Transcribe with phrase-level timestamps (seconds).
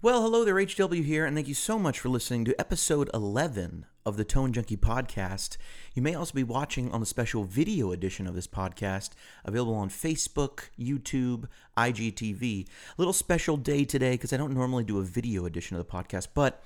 [0.00, 3.84] Well, hello there, HW here, and thank you so much for listening to episode 11
[4.06, 5.56] of the Tone Junkie podcast.
[5.92, 9.10] You may also be watching on the special video edition of this podcast,
[9.44, 12.68] available on Facebook, YouTube, IGTV.
[12.68, 15.92] A little special day today because I don't normally do a video edition of the
[15.92, 16.62] podcast, but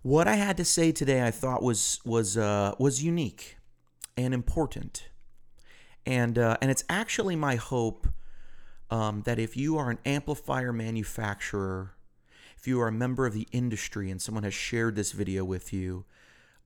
[0.00, 3.58] what I had to say today I thought was was uh, was unique
[4.16, 5.10] and important,
[6.06, 8.08] and uh, and it's actually my hope
[8.90, 11.93] um, that if you are an amplifier manufacturer
[12.64, 15.70] if you are a member of the industry and someone has shared this video with
[15.70, 16.06] you,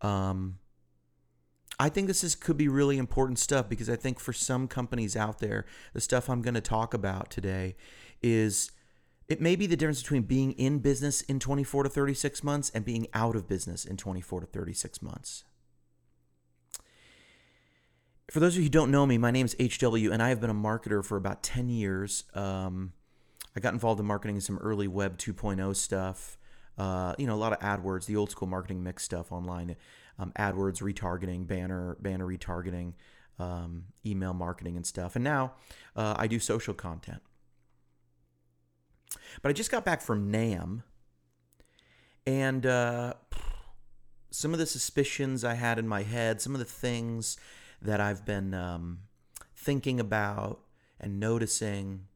[0.01, 0.57] um,
[1.81, 5.17] I think this is could be really important stuff because I think for some companies
[5.17, 7.75] out there, the stuff I'm going to talk about today
[8.23, 8.71] is
[9.27, 12.85] it may be the difference between being in business in 24 to 36 months and
[12.85, 15.43] being out of business in 24 to 36 months.
[18.31, 20.41] For those of you who don't know me, my name is HW, and I have
[20.41, 22.23] been a marketer for about 10 years.
[22.35, 22.93] Um,
[23.59, 26.39] I got involved in marketing some early Web 2.0 stuff.
[26.79, 29.75] Uh, you know, a lot of AdWords, the old school marketing mix stuff online,
[30.17, 32.93] um, AdWords, retargeting, banner, banner retargeting,
[33.41, 35.17] um, email marketing, and stuff.
[35.17, 35.55] And now
[35.97, 37.21] uh, I do social content.
[39.43, 40.85] But I just got back from NAMM,
[42.29, 43.15] and uh,
[44.31, 47.37] some of the suspicions I had in my head, some of the things
[47.83, 49.01] that I've been um,
[49.57, 50.61] thinking about
[51.01, 52.08] and noticing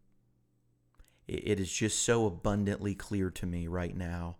[1.32, 4.36] it is just so abundantly clear to me right now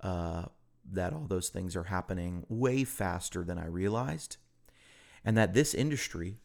[0.00, 0.46] uh,
[0.90, 4.36] that all those things are happening way faster than I realized,
[5.24, 6.38] and that this industry,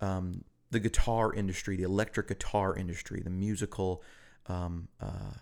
[0.00, 4.02] um, the guitar industry, the electric guitar industry, the musical
[4.46, 5.34] um, uh,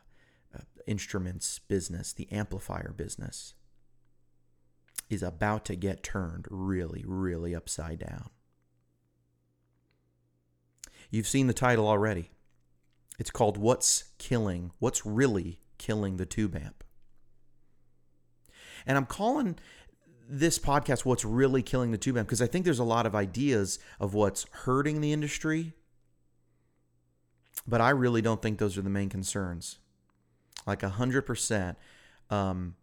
[0.55, 3.55] uh, instruments business, the amplifier business,
[5.09, 8.31] is about to get turned really, really upside down.
[11.11, 12.31] You've seen the title already.
[13.21, 16.83] It's called What's Killing, What's Really Killing the Tube Amp.
[18.87, 19.59] And I'm calling
[20.27, 23.15] this podcast What's Really Killing the Tube Amp because I think there's a lot of
[23.15, 25.75] ideas of what's hurting the industry,
[27.69, 29.81] but I really don't think those are the main concerns.
[30.67, 31.77] Like 100%.
[32.31, 32.75] Um,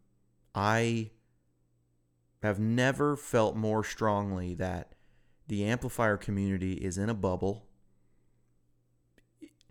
[0.54, 1.10] I
[2.44, 4.94] have never felt more strongly that
[5.48, 7.68] the amplifier community is in a bubble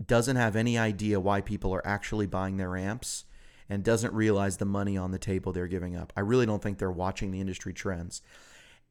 [0.05, 3.25] doesn't have any idea why people are actually buying their amps
[3.69, 6.13] and doesn't realize the money on the table they're giving up.
[6.17, 8.23] I really don't think they're watching the industry trends.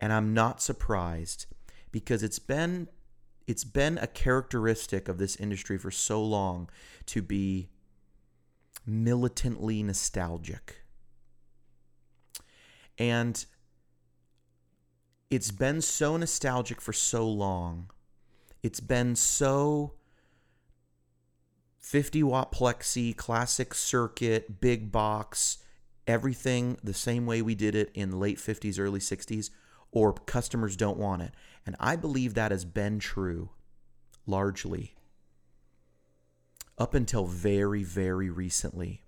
[0.01, 1.45] And I'm not surprised
[1.91, 2.89] because it's been
[3.47, 6.67] it's been a characteristic of this industry for so long
[7.05, 7.69] to be
[8.87, 10.81] militantly nostalgic.
[12.97, 13.45] And
[15.29, 17.91] it's been so nostalgic for so long.
[18.63, 19.93] It's been so
[21.85, 25.59] 50 watt plexi, classic circuit, big box,
[26.07, 29.51] everything the same way we did it in late 50s, early 60s,
[29.91, 31.35] or customers don't want it.
[31.63, 33.51] And I believe that has been true
[34.25, 34.95] largely
[36.75, 39.03] up until very, very recently.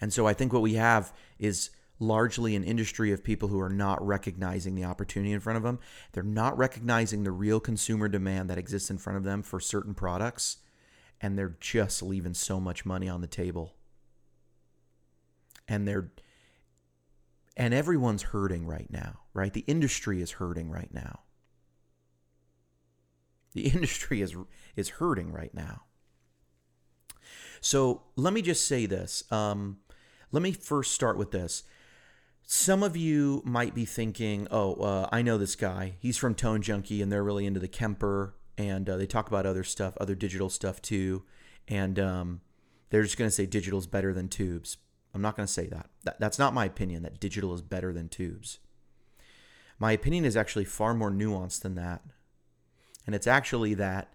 [0.00, 1.70] And so I think what we have is
[2.00, 5.78] largely an industry of people who are not recognizing the opportunity in front of them.
[6.10, 9.94] They're not recognizing the real consumer demand that exists in front of them for certain
[9.94, 10.56] products
[11.26, 13.74] and they're just leaving so much money on the table.
[15.66, 16.12] And they're
[17.56, 19.52] and everyone's hurting right now, right?
[19.52, 21.22] The industry is hurting right now.
[23.54, 24.36] The industry is
[24.76, 25.82] is hurting right now.
[27.60, 29.24] So let me just say this.
[29.32, 29.78] Um,
[30.30, 31.64] let me first start with this.
[32.44, 35.96] Some of you might be thinking, "Oh, uh, I know this guy.
[35.98, 39.46] He's from Tone Junkie, and they're really into the Kemper and uh, they talk about
[39.46, 41.24] other stuff, other digital stuff too.
[41.68, 42.40] And um,
[42.90, 44.78] they're just going to say digital is better than tubes.
[45.14, 45.88] I'm not going to say that.
[46.04, 46.20] that.
[46.20, 48.58] That's not my opinion that digital is better than tubes.
[49.78, 52.02] My opinion is actually far more nuanced than that.
[53.06, 54.12] And it's actually that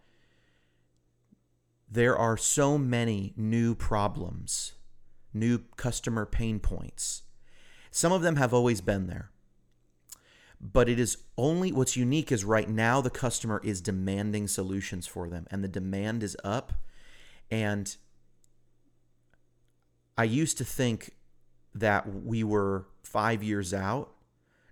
[1.90, 4.74] there are so many new problems,
[5.34, 7.24] new customer pain points.
[7.90, 9.31] Some of them have always been there
[10.62, 15.28] but it is only what's unique is right now the customer is demanding solutions for
[15.28, 16.74] them and the demand is up.
[17.50, 17.96] And
[20.18, 21.12] i used to think
[21.74, 24.12] that we were 5 years out.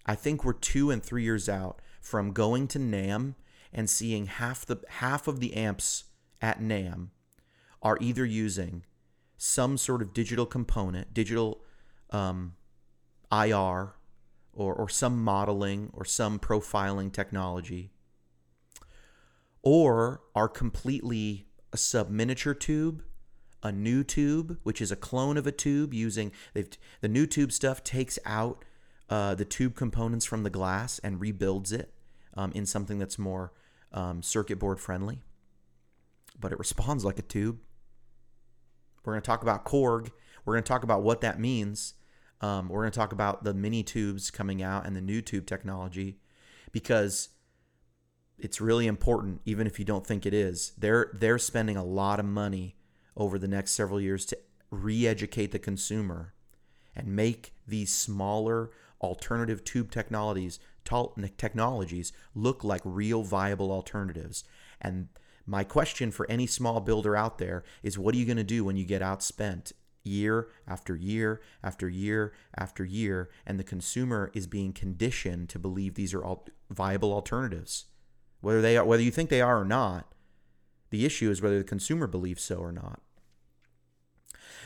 [0.06, 3.36] I think we're 2 and 3 years out from going to NAMM
[3.74, 6.06] and seeing half the half of the amps
[6.42, 7.10] at NAMM
[7.82, 8.84] are either using
[9.38, 11.64] some sort of digital component digital
[12.12, 12.56] um,
[13.32, 13.94] IR
[14.60, 17.92] or, or some modeling or some profiling technology,
[19.64, 23.02] or are completely a sub miniature tube,
[23.64, 28.20] a new tube, which is a clone of a tube using the Nutube stuff takes
[28.26, 28.66] out
[29.10, 31.94] uh, the tube components from the glass and rebuilds it
[32.36, 33.54] um, in something that's more
[33.94, 35.22] um, circuit board friendly,
[36.38, 37.60] but it responds like a tube.
[39.04, 40.12] We're going to talk about Korg.
[40.44, 41.94] We're going to talk about what that means.
[42.42, 46.20] Um, we're going to talk about the mini tubes coming out and the Nutube technology
[46.72, 47.30] because
[48.38, 50.74] it's really important, even if you don't think it is.
[50.78, 52.78] They're they're spending a lot of money
[53.18, 54.38] over the next several years to
[54.72, 56.34] re-educate the consumer
[56.96, 58.72] and make these smaller
[59.02, 60.60] alternative tube technologies
[61.38, 64.44] technologies look like real viable alternatives.
[64.82, 65.10] And
[65.46, 68.64] my question for any small builder out there is what are you going to do
[68.64, 69.74] when you get outspent
[70.04, 75.96] year after year after year after year and the consumer is being conditioned to believe
[75.96, 77.86] these are all viable alternatives
[78.42, 80.14] whether they are whether you think they are or not
[80.90, 83.02] the issue is whether the consumer believes so or not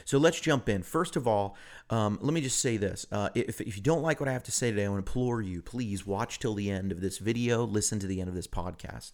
[0.06, 0.84] so let's jump in.
[0.84, 1.56] First of all,
[1.90, 3.06] um, let me just say this.
[3.12, 5.10] Uh, if, if you don't like what I have to say today, I want to
[5.10, 8.36] implore you, please watch till the end of this video, listen to the end of
[8.36, 9.14] this podcast.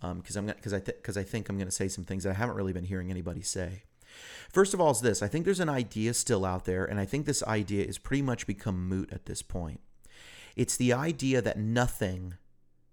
[0.00, 2.24] Because um, I'm because I because th- I think I'm going to say some things
[2.24, 3.82] that I haven't really been hearing anybody say.
[4.52, 7.04] First of all, is this I think there's an idea still out there, and I
[7.04, 9.80] think this idea is pretty much become moot at this point.
[10.56, 12.34] It's the idea that nothing,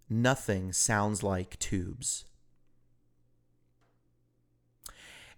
[0.10, 2.26] nothing sounds like tubes.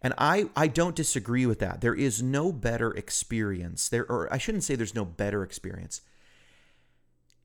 [0.02, 1.82] And I, I don't disagree with that.
[1.82, 3.90] There is no better experience.
[3.90, 6.02] There or I shouldn't say there's no better experience.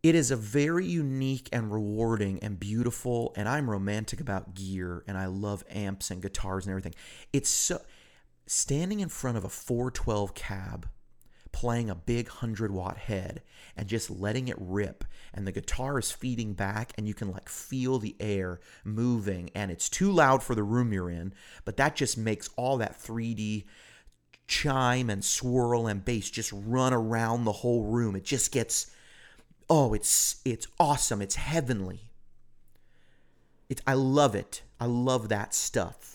[0.03, 5.17] It is a very unique and rewarding and beautiful and I'm romantic about gear and
[5.17, 6.95] I love amps and guitars and everything.
[7.33, 7.81] It's so
[8.47, 10.89] standing in front of a 412 cab
[11.53, 13.41] playing a big 100 watt head
[13.77, 17.49] and just letting it rip and the guitar is feeding back and you can like
[17.49, 21.33] feel the air moving and it's too loud for the room you're in
[21.65, 23.65] but that just makes all that 3D
[24.47, 28.15] chime and swirl and bass just run around the whole room.
[28.17, 28.91] It just gets
[29.69, 31.23] oh it's it's awesome.
[31.23, 32.11] It's heavenly.
[33.69, 34.63] It's I love it.
[34.81, 36.14] I love that stuff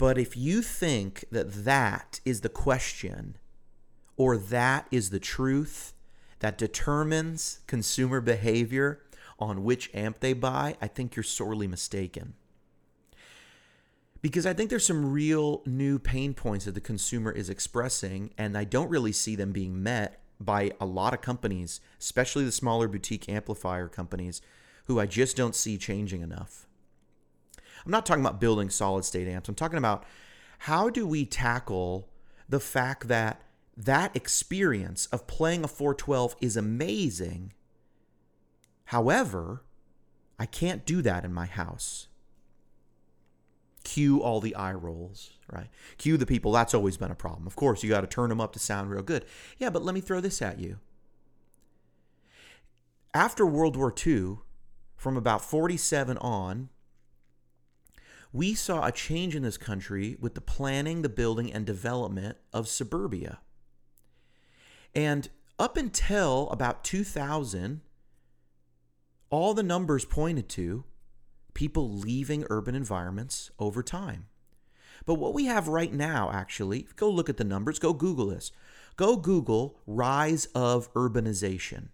[0.00, 3.36] but if you think that that is the question
[4.16, 5.92] or that is the truth
[6.38, 9.02] that determines consumer behavior
[9.38, 12.32] on which amp they buy, I think you're sorely mistaken.
[14.22, 18.56] Because I think there's some real new pain points that the consumer is expressing, and
[18.56, 22.88] I don't really see them being met by a lot of companies, especially the smaller
[22.88, 24.40] boutique amplifier companies,
[24.86, 26.66] who I just don't see changing enough.
[27.84, 29.48] I'm not talking about building solid state amps.
[29.48, 30.04] I'm talking about
[30.60, 32.08] how do we tackle
[32.48, 33.42] the fact that
[33.76, 37.52] that experience of playing a 412 is amazing.
[38.86, 39.62] However,
[40.38, 42.08] I can't do that in my house.
[43.84, 45.68] Cue all the eye rolls, right?
[45.96, 46.52] Cue the people.
[46.52, 47.46] That's always been a problem.
[47.46, 49.24] Of course, you got to turn them up to sound real good.
[49.58, 50.78] Yeah, but let me throw this at you.
[53.14, 54.38] After World War II,
[54.96, 56.68] from about 47 on,
[58.32, 62.68] we saw a change in this country with the planning, the building, and development of
[62.68, 63.40] suburbia.
[64.94, 65.28] And
[65.58, 67.80] up until about 2000,
[69.30, 70.84] all the numbers pointed to
[71.54, 74.26] people leaving urban environments over time.
[75.06, 78.52] But what we have right now, actually, go look at the numbers, go Google this.
[78.96, 81.88] Go Google rise of urbanization.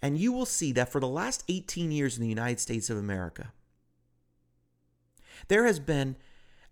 [0.00, 2.96] And you will see that for the last 18 years in the United States of
[2.96, 3.52] America,
[5.46, 6.16] there has been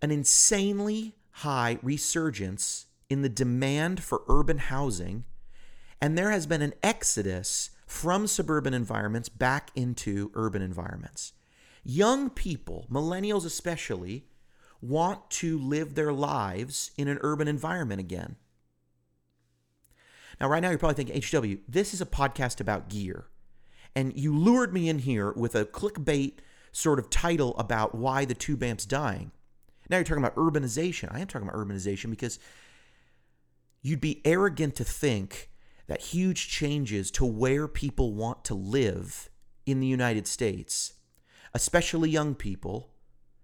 [0.01, 5.23] an insanely high resurgence in the demand for urban housing,
[6.01, 11.33] and there has been an exodus from suburban environments back into urban environments.
[11.83, 14.25] Young people, millennials especially,
[14.81, 18.35] want to live their lives in an urban environment again.
[20.39, 23.25] Now, right now, you're probably thinking, HW, this is a podcast about gear.
[23.95, 26.33] And you lured me in here with a clickbait
[26.71, 29.31] sort of title about why the tube amp's dying.
[29.89, 31.13] Now you're talking about urbanization.
[31.13, 32.39] I am talking about urbanization because
[33.81, 35.49] you'd be arrogant to think
[35.87, 39.29] that huge changes to where people want to live
[39.65, 40.93] in the United States,
[41.53, 42.91] especially young people,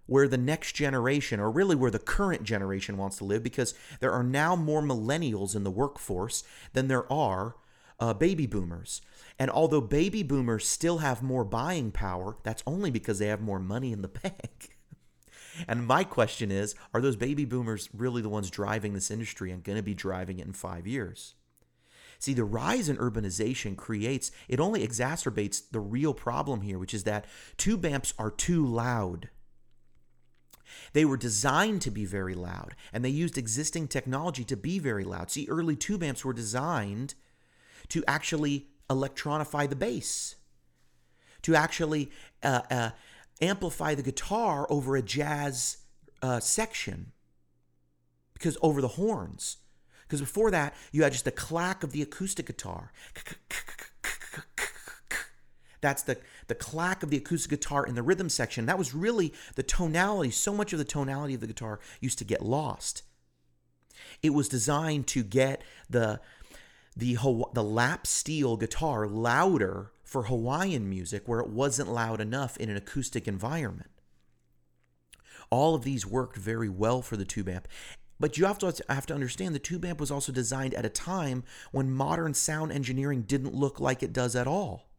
[0.06, 4.12] where the next generation, or really where the current generation wants to live, because there
[4.12, 7.56] are now more millennials in the workforce than there are
[8.00, 9.01] uh, baby boomers.
[9.39, 13.59] And although baby boomers still have more buying power, that's only because they have more
[13.59, 14.77] money in the bank.
[15.67, 19.63] and my question is are those baby boomers really the ones driving this industry and
[19.63, 21.35] going to be driving it in five years?
[22.19, 27.03] See, the rise in urbanization creates, it only exacerbates the real problem here, which is
[27.03, 27.25] that
[27.57, 29.29] tube amps are too loud.
[30.93, 35.03] They were designed to be very loud, and they used existing technology to be very
[35.03, 35.31] loud.
[35.31, 37.15] See, early tube amps were designed
[37.89, 40.35] to actually electronify the bass,
[41.41, 42.11] to actually
[42.41, 42.89] uh, uh,
[43.41, 45.77] amplify the guitar over a jazz
[46.21, 47.11] uh, section,
[48.33, 49.57] because over the horns.
[50.01, 52.91] Because before that, you had just the clack of the acoustic guitar.
[55.81, 58.65] That's the, the clack of the acoustic guitar in the rhythm section.
[58.67, 60.31] That was really the tonality.
[60.31, 63.03] So much of the tonality of the guitar used to get lost.
[64.21, 66.21] It was designed to get the
[66.95, 67.17] the
[67.53, 72.77] the lap steel guitar louder for Hawaiian music where it wasn't loud enough in an
[72.77, 73.89] acoustic environment.
[75.50, 77.67] All of these worked very well for the tube amp.
[78.19, 80.89] But you have to have to understand the tube amp was also designed at a
[80.89, 84.89] time when modern sound engineering didn't look like it does at all.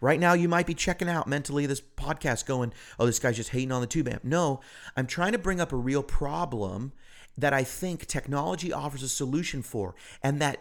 [0.00, 3.50] Right now, you might be checking out mentally this podcast going, oh, this guy's just
[3.50, 4.24] hating on the tube amp.
[4.24, 4.60] No,
[4.96, 6.92] I'm trying to bring up a real problem
[7.36, 10.58] that I think technology offers a solution for, and that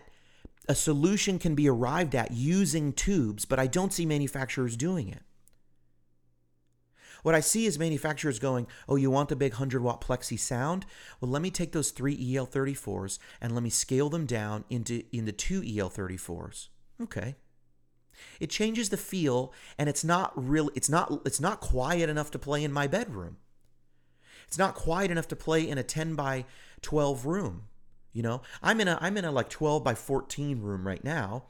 [0.68, 5.24] a solution can be arrived at using tubes, but I don't see manufacturers doing it.
[7.24, 10.86] What I see is manufacturers going, oh, you want the big 100 watt plexi sound?
[11.20, 15.32] Well, let me take those three EL34s and let me scale them down into, into
[15.32, 16.70] two EL34s.
[17.02, 17.36] Okay.
[18.40, 22.40] It changes the feel and it's not really it's not it's not quiet enough to
[22.40, 23.38] play in my bedroom.
[24.52, 26.44] It's not quiet enough to play in a 10 by
[26.82, 27.70] 12 room.
[28.12, 31.46] You know, I'm in a I'm in a like 12 by 14 room right now.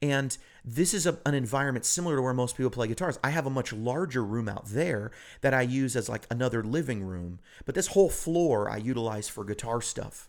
[0.00, 3.18] And this is a, an environment similar to where most people play guitars.
[3.24, 7.02] I have a much larger room out there that I use as like another living
[7.02, 7.40] room.
[7.64, 10.28] But this whole floor I utilize for guitar stuff.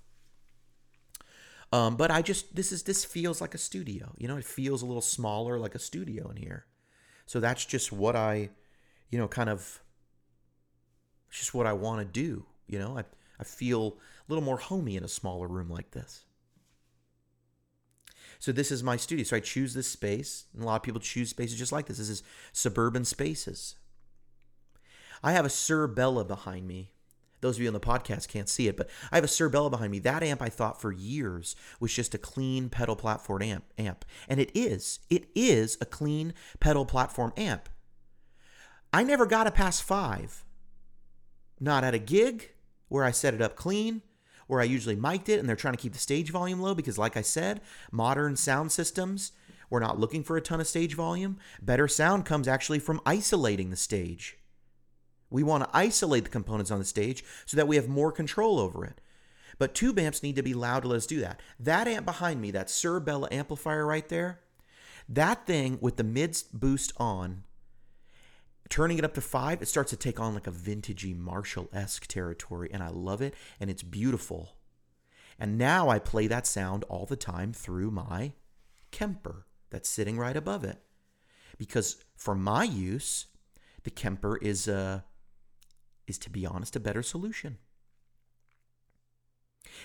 [1.72, 4.16] Um, but I just this is this feels like a studio.
[4.18, 6.66] You know, it feels a little smaller, like a studio in here.
[7.28, 8.50] So that's just what I,
[9.12, 9.80] you know, kind of.
[11.30, 12.46] It's just what I want to do.
[12.68, 13.04] You know, I
[13.40, 16.24] I feel a little more homey in a smaller room like this.
[18.40, 19.24] So this is my studio.
[19.24, 21.98] So I choose this space, and a lot of people choose spaces just like this.
[21.98, 23.76] This is suburban spaces.
[25.24, 26.92] I have a Suhr Bella behind me
[27.42, 29.70] those of you on the podcast can't see it, but I have a Suhr Bella
[29.70, 30.00] behind me.
[30.00, 34.06] That amp I thought for years was just a clean pedal platform amp, amp.
[34.28, 35.00] And it is.
[35.10, 37.70] It is a clean pedal platform amp.
[38.94, 40.45] I never got a pass five.
[41.60, 42.52] Not at a gig
[42.90, 44.02] where I set it up clean,
[44.48, 46.98] where I usually mic'd it and they're trying to keep the stage volume low because,
[46.98, 49.32] like I said, modern sound systems,
[49.70, 51.38] we're not looking for a ton of stage volume.
[51.62, 54.38] Better sound comes actually from isolating the stage.
[55.30, 58.60] We want to isolate the components on the stage so that we have more control
[58.60, 59.02] over it.
[59.58, 61.42] But tube amps need to be loud to let us do that.
[61.60, 64.42] That amp behind me, that Suhr Bella amplifier right there,
[65.08, 67.44] that thing with the mid boost on,
[68.70, 72.08] turning it up to five, it starts to take on like a vintagey Marshall esque
[72.08, 74.58] territory, and I love it, and it's beautiful.
[75.38, 78.34] And now I play that sound all the time through my
[78.92, 80.82] Kemper that's sitting right above it.
[81.58, 83.28] Because for my use,
[83.84, 85.04] the Kemper is a
[86.08, 87.58] is, to be honest, a better solution.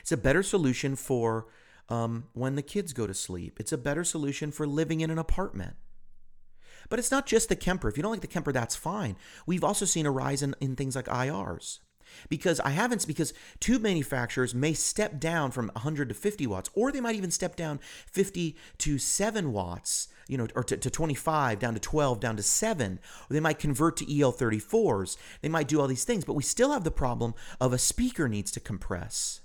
[0.01, 1.47] It's a better solution for
[1.89, 3.59] um, when the kids go to sleep.
[3.59, 5.77] It's a better solution for living in an apartment.
[6.91, 7.89] But it's not just the Kemper.
[7.89, 9.17] If you don't like the Kemper, that's fine.
[9.47, 11.79] We've also seen a rise in, in things like IRs
[12.29, 16.93] because I haven't because tube manufacturers may step down from 100 to 50 watts, or
[16.93, 21.59] they might even step down 50 to 7 watts, you know, or to, to 25,
[21.59, 22.99] down to 12, down to 7.
[23.29, 25.17] Or they might convert to EL34s.
[25.41, 28.29] They might do all these things, but we still have the problem of a speaker
[28.29, 29.41] needs to compress.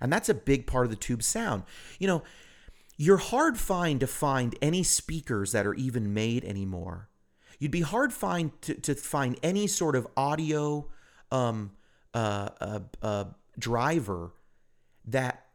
[0.00, 1.64] And that's a big part of the tube sound.
[1.98, 2.22] You know,
[3.02, 7.08] you're hard find to find any speakers that are even made anymore
[7.60, 10.88] you'd be hard find to, to find any sort of audio
[11.30, 11.70] um,
[12.12, 13.24] uh, uh, uh,
[13.58, 14.32] driver
[15.04, 15.46] that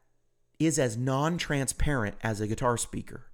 [0.60, 3.26] is as non-transparent as a guitar speaker.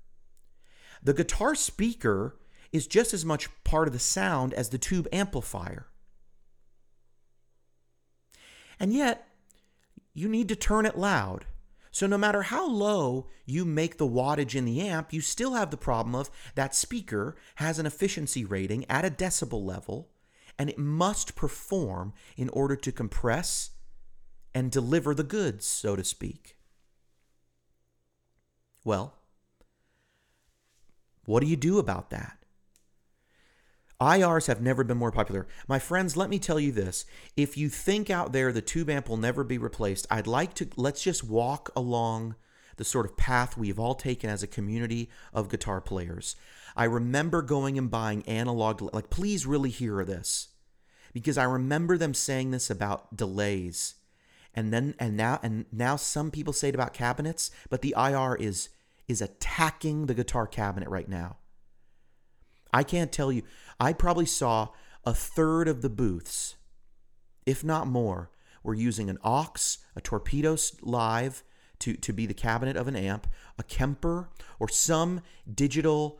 [1.03, 2.37] The guitar speaker
[2.71, 5.87] is just as much part of the sound as the tube amplifier.
[8.79, 9.27] And yet,
[10.13, 11.45] you need to turn it loud.
[11.91, 15.71] So no matter how low you make the wattage in the amp, you still have
[15.71, 20.09] the problem of that speaker has an efficiency rating at a decibel level
[20.57, 23.71] and it must perform in order to compress
[24.53, 26.55] and deliver the goods, so to speak.
[28.83, 29.15] Well,
[31.25, 32.40] what do you do about that?
[34.01, 35.47] IRs have never been more popular.
[35.67, 37.05] My friends, let me tell you this.
[37.37, 40.67] If you think out there the tube amp will never be replaced, I'd like to
[40.75, 42.35] let's just walk along
[42.77, 46.35] the sort of path we've all taken as a community of guitar players.
[46.75, 50.47] I remember going and buying analog like please really hear this.
[51.13, 53.95] because I remember them saying this about delays.
[54.53, 58.35] And then and now and now some people say it about cabinets, but the IR
[58.35, 58.69] is
[59.07, 61.37] is attacking the guitar cabinet right now.
[62.73, 63.43] I can't tell you.
[63.79, 64.69] I probably saw
[65.05, 66.55] a third of the booths,
[67.45, 68.31] if not more,
[68.63, 71.43] were using an Ox, a torpedo live
[71.79, 76.19] to, to be the cabinet of an amp, a Kemper, or some digital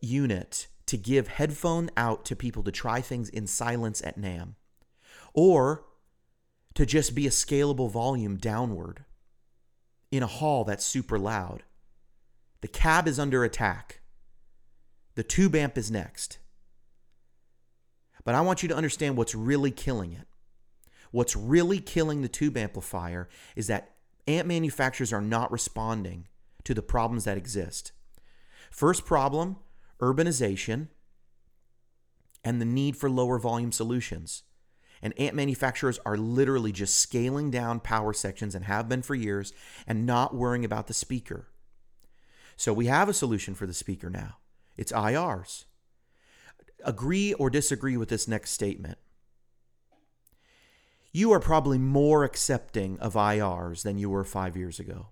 [0.00, 4.54] unit to give headphone out to people to try things in silence at NAMM,
[5.32, 5.84] or
[6.74, 9.04] to just be a scalable volume downward
[10.10, 11.62] in a hall that's super loud.
[12.60, 14.00] The cab is under attack.
[15.14, 16.38] The tube amp is next.
[18.24, 20.26] But I want you to understand what's really killing it.
[21.10, 23.92] What's really killing the tube amplifier is that
[24.26, 26.26] amp manufacturers are not responding
[26.64, 27.92] to the problems that exist.
[28.70, 29.56] First problem
[30.00, 30.88] urbanization
[32.42, 34.42] and the need for lower volume solutions.
[35.00, 39.52] And amp manufacturers are literally just scaling down power sections and have been for years
[39.86, 41.48] and not worrying about the speaker.
[42.56, 44.38] So we have a solution for the speaker now
[44.76, 45.64] it's IRs.
[46.84, 48.98] Agree or disagree with this next statement.
[51.12, 55.08] You are probably more accepting of IRs than you were five years ago.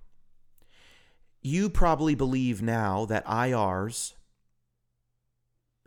[1.41, 4.15] You probably believe now that IRs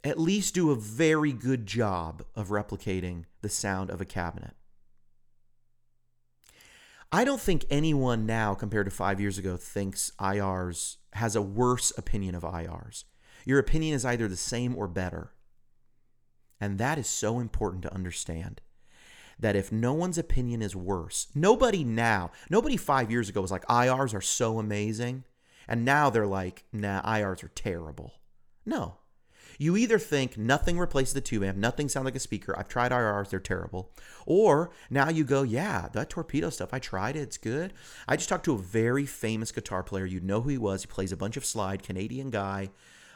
[0.06, 4.54] at least do a very good job of replicating the sound of a cabinet.
[7.12, 11.92] I don't think anyone now, compared to five years ago, thinks IRs has a worse
[11.98, 13.06] opinion of IRs.
[13.46, 15.32] Your opinion is either the same or better.
[16.60, 18.62] And that is so important to understand.
[19.40, 23.66] That if no one's opinion is worse, nobody now, nobody five years ago was like,
[23.68, 25.26] IRs are so amazing.
[25.68, 28.14] And now they're like, nah, IRs are terrible.
[28.66, 28.98] No,
[29.58, 32.58] you either think nothing replaces the tube amp, nothing sounds like a speaker.
[32.58, 33.92] I've tried IRs, they're terrible.
[34.26, 37.74] Or now you go, yeah, that torpedo stuff, I tried it, it's good.
[38.08, 40.06] I just talked to a very famous guitar player.
[40.06, 40.82] You'd know who he was.
[40.82, 42.70] He plays a bunch of slide, Canadian guy.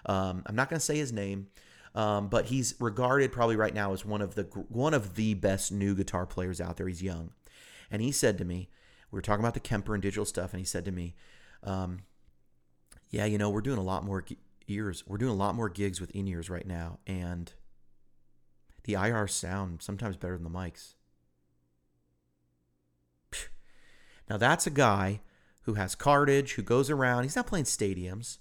[0.05, 1.47] Um, I'm not going to say his name.
[1.95, 5.71] Um, but he's regarded probably right now as one of the one of the best
[5.71, 6.87] new guitar players out there.
[6.87, 7.31] He's young,
[7.89, 8.69] and he said to me,
[9.09, 11.15] we were talking about the Kemper and digital stuff, and he said to me,
[11.63, 12.01] um,
[13.09, 14.23] "Yeah, you know, we're doing a lot more
[14.67, 15.03] ears.
[15.07, 17.51] We're doing a lot more gigs with in ears right now, and
[18.83, 20.93] the IR sound sometimes better than the mics.
[24.29, 25.21] Now that's a guy
[25.63, 27.23] who has cartage, who goes around.
[27.23, 28.37] He's not playing stadiums,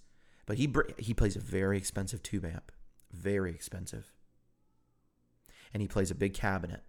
[0.48, 2.72] but he he plays a very expensive tube amp,
[3.12, 4.14] very expensive,
[5.74, 6.84] and he plays a big cabinet,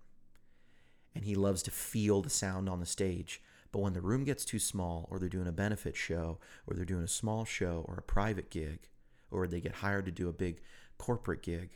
[1.14, 3.42] and he loves to feel the sound on the stage.
[3.74, 6.86] But when the room gets too small, or they're doing a benefit show, or they're
[6.86, 8.88] doing a small show, or a private gig,
[9.30, 10.62] or they get hired to do a big
[10.98, 11.72] corporate gig.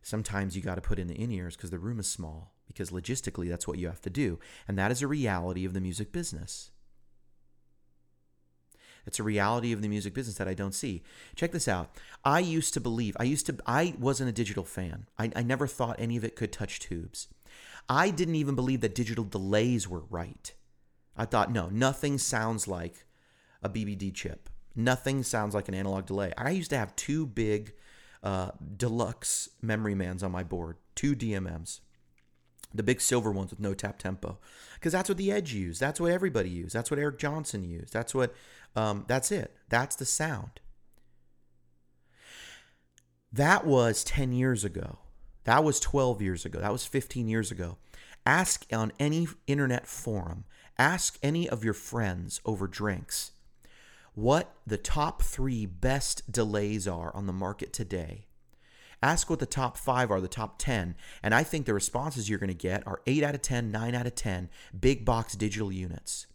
[0.00, 2.88] Sometimes you got to put in the in ears because the room is small, because
[2.88, 4.38] logistically that's what you have to do.
[4.66, 6.70] And that is a reality of the music business.
[9.06, 11.02] It's a reality of the music business that I don't see.
[11.34, 11.90] Check this out.
[12.24, 15.06] I used to believe, I used to, I wasn't a digital fan.
[15.18, 17.28] I, I never thought any of it could touch tubes.
[17.88, 20.52] I didn't even believe that digital delays were right.
[21.16, 23.06] I thought, no, nothing sounds like
[23.62, 24.48] a BBD chip.
[24.76, 26.32] Nothing sounds like an analog delay.
[26.36, 27.72] I used to have two big
[28.22, 31.80] uh, deluxe memory mans on my board, two DMMs,
[32.74, 34.38] the big silver ones with no tap tempo,
[34.74, 35.80] because that's what the Edge used.
[35.80, 36.74] That's what everybody used.
[36.74, 37.92] That's what Eric Johnson used.
[37.92, 38.34] That's what.
[38.76, 39.56] Um, that's it.
[39.68, 40.60] That's the sound.
[43.32, 44.98] That was 10 years ago.
[45.44, 46.60] That was 12 years ago.
[46.60, 47.78] That was 15 years ago.
[48.24, 50.44] Ask on any internet forum,
[50.78, 53.32] ask any of your friends over drinks
[54.18, 58.26] what the top three best delays are on the market today.
[59.02, 60.96] Ask what the top five are, the top 10.
[61.22, 63.94] And I think the responses you're going to get are 8 out of 10, 9
[63.94, 66.26] out of 10 big box digital units.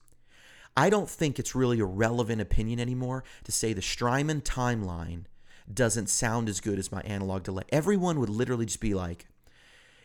[0.76, 5.26] I don't think it's really a relevant opinion anymore to say the Strymon timeline
[5.72, 7.64] doesn't sound as good as my analog delay.
[7.70, 9.28] Everyone would literally just be like,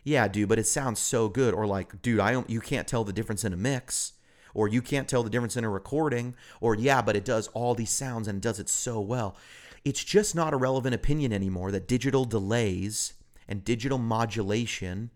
[0.04, 1.54] yeah, dude, but it sounds so good.
[1.54, 4.12] Or like, dude, I don't, you can't tell the difference in a mix
[4.54, 7.74] or you can't tell the difference in a recording, or yeah, but it does all
[7.74, 9.36] these sounds and does it so well.
[9.84, 13.14] It's just not a relevant opinion anymore that digital delays
[13.46, 15.10] and digital modulation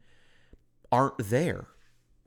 [0.90, 1.68] aren't there,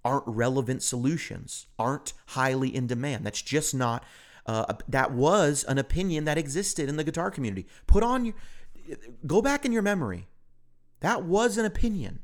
[0.04, 3.26] aren't relevant solutions, aren't highly in demand.
[3.26, 4.04] That's just not.
[4.46, 7.66] Uh, that was an opinion that existed in the guitar community.
[7.88, 8.36] Put on your,
[9.26, 10.28] go back in your memory.
[11.00, 12.20] That was an opinion.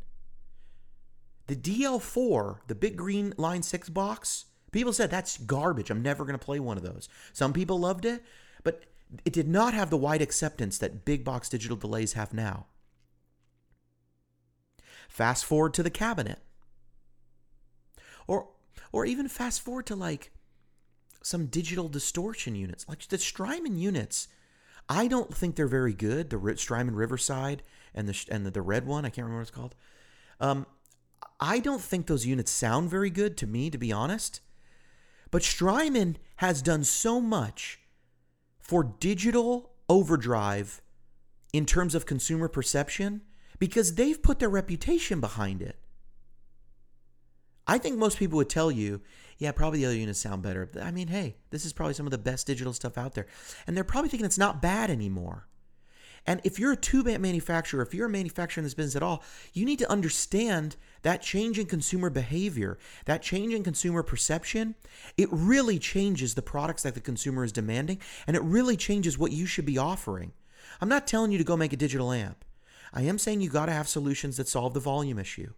[1.48, 5.90] The DL4, the big green line six box, People said that's garbage.
[5.90, 7.10] I'm never going to play one of those.
[7.34, 8.24] Some people loved it,
[8.64, 8.84] but
[9.26, 12.68] it did not have the wide acceptance that big box digital delays have now.
[15.10, 16.40] fast forward to the cabinet.
[18.28, 18.50] Or
[18.94, 20.32] or even fast forward to like
[21.22, 22.88] some digital distortion units.
[22.88, 24.28] Like the Strymon units,
[24.88, 26.30] I don't think they're very good.
[26.30, 27.62] The Strymon Riverside
[27.94, 29.76] and the and the, the red one, I can't remember what it's called.
[30.40, 30.66] Um,
[31.40, 34.40] I don't think those units sound very good to me, to be honest.
[35.30, 37.81] But Strymon has done so much
[38.72, 40.82] for digital overdrive
[41.52, 43.20] in terms of consumer perception
[43.60, 45.78] because they've put their reputation behind it.
[47.68, 49.02] I think most people would tell you,
[49.40, 50.72] yeah, probably the other units sound better.
[50.82, 53.28] I mean, hey, this is probably some of the best digital stuff out there.
[53.68, 55.50] And they're probably thinking it's not bad anymore.
[56.28, 59.04] And if you're a tube amp manufacturer, if you're a manufacturer in this business at
[59.04, 64.76] all, you need to understand that change in consumer behavior, that change in consumer perception,
[65.18, 69.32] it really changes the products that the consumer is demanding, and it really changes what
[69.32, 70.32] you should be offering.
[70.80, 72.46] I'm not telling you to go make a digital amp.
[72.94, 75.54] I am saying you got to have solutions that solve the volume issue.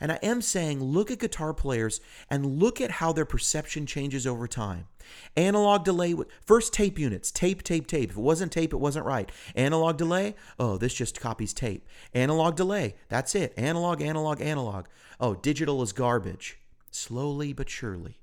[0.00, 4.26] And I am saying look at guitar players and look at how their perception changes
[4.26, 4.88] over time.
[5.36, 8.10] Analog delay, first tape units, tape, tape, tape.
[8.10, 9.30] If it wasn't tape, it wasn't right.
[9.54, 11.86] Analog delay, oh, this just copies tape.
[12.14, 13.52] Analog delay, that's it.
[13.56, 14.86] Analog, analog, analog.
[15.20, 16.58] Oh, digital is garbage.
[16.90, 18.20] Slowly but surely,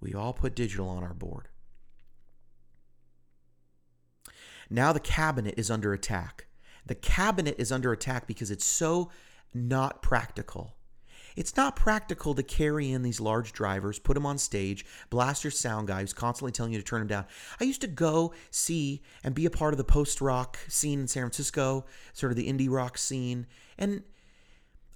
[0.00, 1.48] we all put digital on our board.
[4.70, 6.46] Now the cabinet is under attack.
[6.86, 9.10] The cabinet is under attack because it's so
[9.54, 10.74] not practical.
[11.36, 15.50] It's not practical to carry in these large drivers, put them on stage, blast your
[15.50, 17.24] sound guy who's constantly telling you to turn them down.
[17.60, 21.08] I used to go see and be a part of the post rock scene in
[21.08, 23.46] San Francisco, sort of the indie rock scene.
[23.78, 24.04] And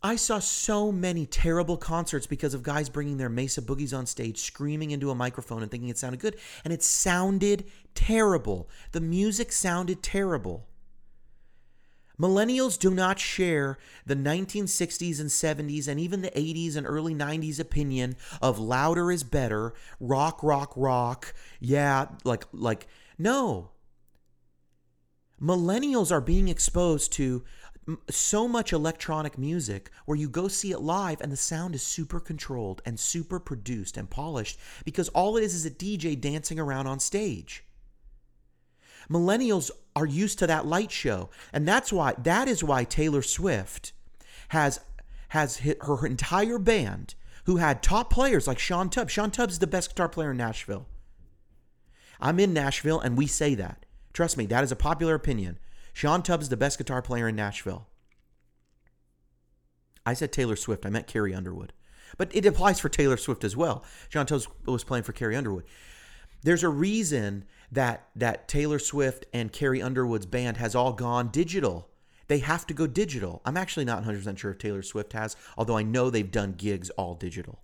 [0.00, 4.38] I saw so many terrible concerts because of guys bringing their Mesa boogies on stage,
[4.38, 6.36] screaming into a microphone and thinking it sounded good.
[6.62, 7.64] And it sounded
[7.96, 8.70] terrible.
[8.92, 10.67] The music sounded terrible.
[12.20, 17.60] Millennials do not share the 1960s and 70s and even the 80s and early 90s
[17.60, 21.32] opinion of louder is better, rock, rock, rock.
[21.60, 23.70] Yeah, like, like, no.
[25.40, 27.44] Millennials are being exposed to
[28.10, 32.20] so much electronic music where you go see it live and the sound is super
[32.20, 36.86] controlled and super produced and polished because all it is is a DJ dancing around
[36.86, 37.64] on stage.
[39.10, 41.30] Millennials are used to that light show.
[41.52, 43.92] And that's why that is why Taylor Swift
[44.48, 44.80] has
[45.30, 49.12] has hit her entire band who had top players like Shawn Tubbs.
[49.12, 50.86] Shawn Tubbs is the best guitar player in Nashville.
[52.20, 53.86] I'm in Nashville and we say that.
[54.12, 55.58] Trust me, that is a popular opinion.
[55.92, 57.86] Shawn Tubbs is the best guitar player in Nashville.
[60.04, 61.72] I said Taylor Swift, I meant Carrie Underwood.
[62.16, 63.84] But it applies for Taylor Swift as well.
[64.08, 65.64] Shawn Tubbs was playing for Carrie Underwood.
[66.42, 71.88] There's a reason that that Taylor Swift and Carrie Underwood's band has all gone digital.
[72.28, 73.40] They have to go digital.
[73.44, 76.90] I'm actually not 100% sure if Taylor Swift has, although I know they've done gigs
[76.90, 77.62] all digital.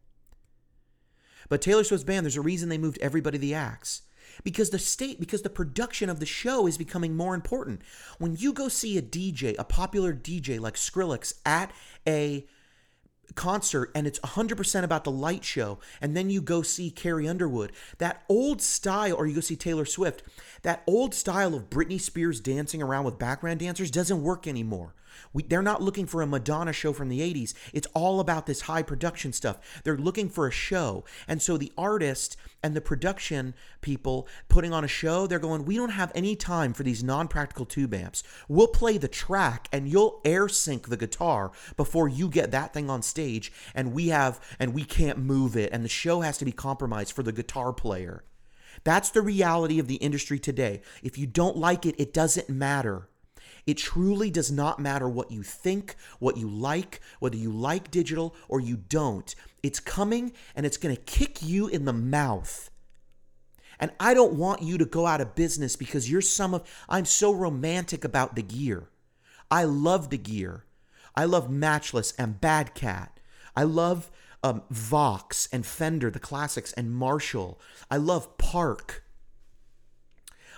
[1.48, 4.02] But Taylor Swift's band, there's a reason they moved everybody the axe.
[4.42, 7.82] Because the state, because the production of the show is becoming more important.
[8.18, 11.70] When you go see a DJ, a popular DJ like Skrillex at
[12.08, 12.46] a
[13.34, 17.72] concert and it's 100% about the light show and then you go see Carrie Underwood
[17.98, 20.22] that old style or you go see Taylor Swift
[20.62, 24.94] that old style of Britney Spears dancing around with background dancers doesn't work anymore
[25.33, 27.55] we, they're not looking for a Madonna show from the 80s.
[27.72, 29.83] It's all about this high production stuff.
[29.85, 31.05] They're looking for a show.
[31.29, 35.77] And so the artist and the production people putting on a show, they're going, we
[35.77, 38.22] don't have any time for these non practical tube amps.
[38.48, 42.88] We'll play the track and you'll air sync the guitar before you get that thing
[42.88, 43.53] on stage.
[43.74, 45.72] And we have, and we can't move it.
[45.72, 48.24] And the show has to be compromised for the guitar player.
[48.83, 50.81] That's the reality of the industry today.
[51.03, 53.09] If you don't like it, it doesn't matter.
[53.66, 58.35] It truly does not matter what you think, what you like, whether you like digital
[58.48, 59.35] or you don't.
[59.62, 62.70] It's coming and it's going to kick you in the mouth.
[63.81, 67.07] And I don't want you to go out of business because you're some of, I'm
[67.07, 68.88] so romantic about the gear.
[69.50, 70.64] I love the gear.
[71.16, 73.18] I love Matchless and Bad Cat.
[73.57, 74.11] I love
[74.42, 77.61] um, Vox and Fender, the classics, and Marshall.
[77.90, 79.05] I love Park.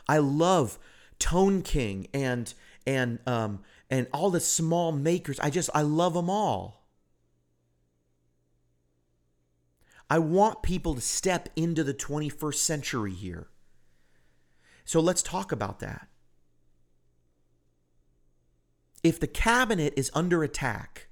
[0.08, 0.78] I love
[1.18, 2.52] Tone King and
[2.86, 5.40] and um, and all the small makers.
[5.40, 6.86] I just I love them all.
[10.08, 13.48] I want people to step into the 21st century here.
[14.84, 16.06] So let's talk about that.
[19.02, 21.08] If the cabinet is under attack,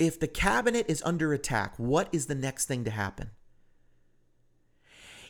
[0.00, 3.30] if the cabinet is under attack, what is the next thing to happen?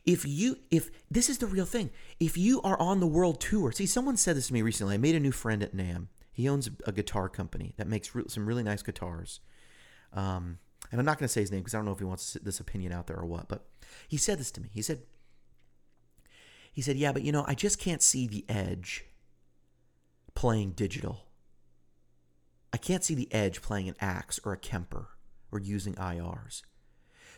[0.07, 1.90] If you if this is the real thing
[2.21, 4.99] if you are on the world tour see someone said this to me recently i
[4.99, 8.47] made a new friend at NAMM He owns a guitar company that makes re- some
[8.47, 9.40] really nice guitars.
[10.12, 10.59] Um,
[10.90, 12.37] and I'm not going to say his name because I don't know if he wants
[12.42, 13.49] this opinion out there or what.
[13.49, 13.66] But
[14.07, 14.69] he said this to me.
[14.73, 15.01] He said,
[16.73, 19.07] he said, yeah, but you know, I just can't see the edge
[20.35, 21.25] playing digital.
[22.73, 25.09] I can't see the edge playing an axe or a Kemper
[25.51, 26.62] or using IRs.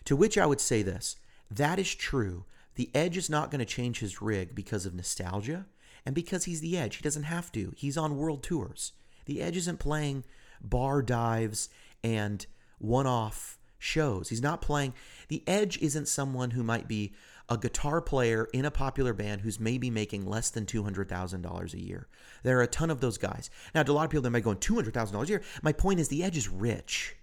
[0.07, 1.16] To which I would say this
[1.50, 2.44] that is true.
[2.78, 5.66] The edge is not going to change his rig because of nostalgia
[6.06, 6.94] and because he's the edge.
[6.94, 7.72] He doesn't have to.
[7.76, 8.92] He's on world tours.
[9.26, 10.24] The edge isn't playing
[10.62, 11.70] bar dives
[12.04, 12.46] and
[12.78, 14.28] one off shows.
[14.28, 14.94] He's not playing.
[15.26, 17.14] The edge isn't someone who might be
[17.48, 22.06] a guitar player in a popular band who's maybe making less than $200,000 a year.
[22.44, 23.50] There are a ton of those guys.
[23.74, 25.42] Now, to a lot of people, they might go $200,000 a year.
[25.62, 27.16] My point is, the Edge is rich.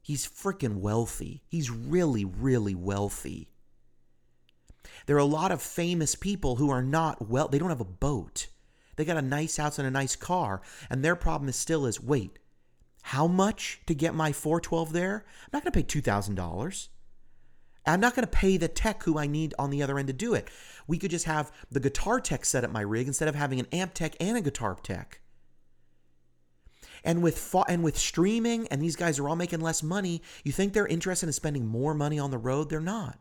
[0.00, 1.42] He's freaking wealthy.
[1.48, 3.50] He's really, really wealthy.
[5.06, 7.84] There are a lot of famous people who are not well, they don't have a
[7.84, 8.48] boat.
[8.96, 12.02] They got a nice house and a nice car, and their problem is still is
[12.02, 12.38] wait,
[13.02, 15.24] how much to get my 412 there?
[15.44, 16.88] I'm not going to pay $2,000.
[17.86, 20.12] I'm not going to pay the tech who I need on the other end to
[20.12, 20.48] do it.
[20.86, 23.66] We could just have the guitar tech set up my rig instead of having an
[23.72, 25.20] amp tech and a guitar tech.
[27.02, 30.52] And with fa- and with streaming and these guys are all making less money, you
[30.52, 32.68] think they're interested in spending more money on the road?
[32.68, 33.18] They're not.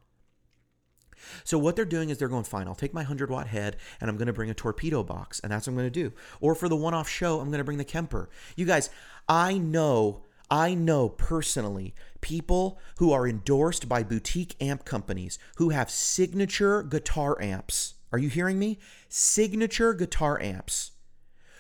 [1.44, 4.10] So what they're doing is they're going, fine, I'll take my 100 watt head and
[4.10, 6.14] I'm going to bring a torpedo box, and that's what I'm going to do.
[6.42, 8.30] Or for the one off show, I'm going to bring the Kemper.
[8.56, 8.90] You guys,
[9.28, 15.92] I know I know personally people who are endorsed by boutique amp companies who have
[15.92, 17.96] signature guitar amps.
[18.12, 18.80] Are you hearing me?
[19.08, 20.92] Signature guitar amps.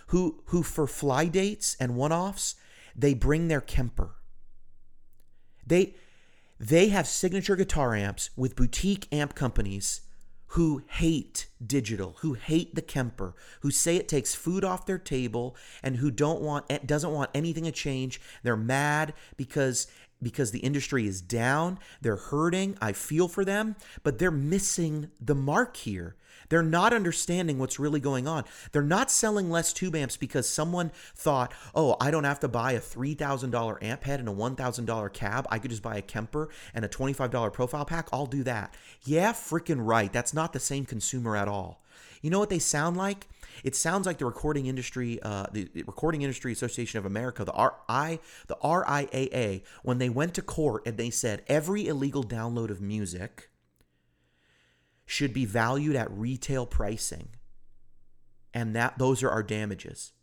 [0.07, 2.55] Who who for fly dates and one-offs,
[2.95, 4.15] they bring their Kemper.
[5.65, 5.93] They
[6.59, 10.01] they have signature guitar amps with boutique amp companies
[10.53, 15.55] who hate digital, who hate the Kemper, who say it takes food off their table
[15.83, 18.19] and who don't want eh, doesn't want anything to change.
[18.43, 19.87] They're mad because
[20.21, 22.77] because the industry is down, they're hurting.
[22.81, 26.15] I feel for them, but they're missing the mark here.
[26.49, 28.43] They're not understanding what's really going on.
[28.71, 32.73] They're not selling less tube amps because someone thought, oh, I don't have to buy
[32.73, 35.47] a $3,000 amp head and a $1,000 cab.
[35.49, 38.09] I could just buy a Kemper and a $25 profile pack.
[38.11, 38.75] I'll do that.
[39.03, 40.11] Yeah, freaking right.
[40.11, 41.81] That's not the same consumer at all.
[42.21, 43.27] You know what they sound like?
[43.63, 48.19] It sounds like the recording industry, uh, the Recording Industry Association of America, the RI,
[48.47, 53.49] the RIAA, when they went to court and they said every illegal download of music
[55.09, 57.29] should be valued at retail pricing.
[58.53, 60.13] And that those are our damages.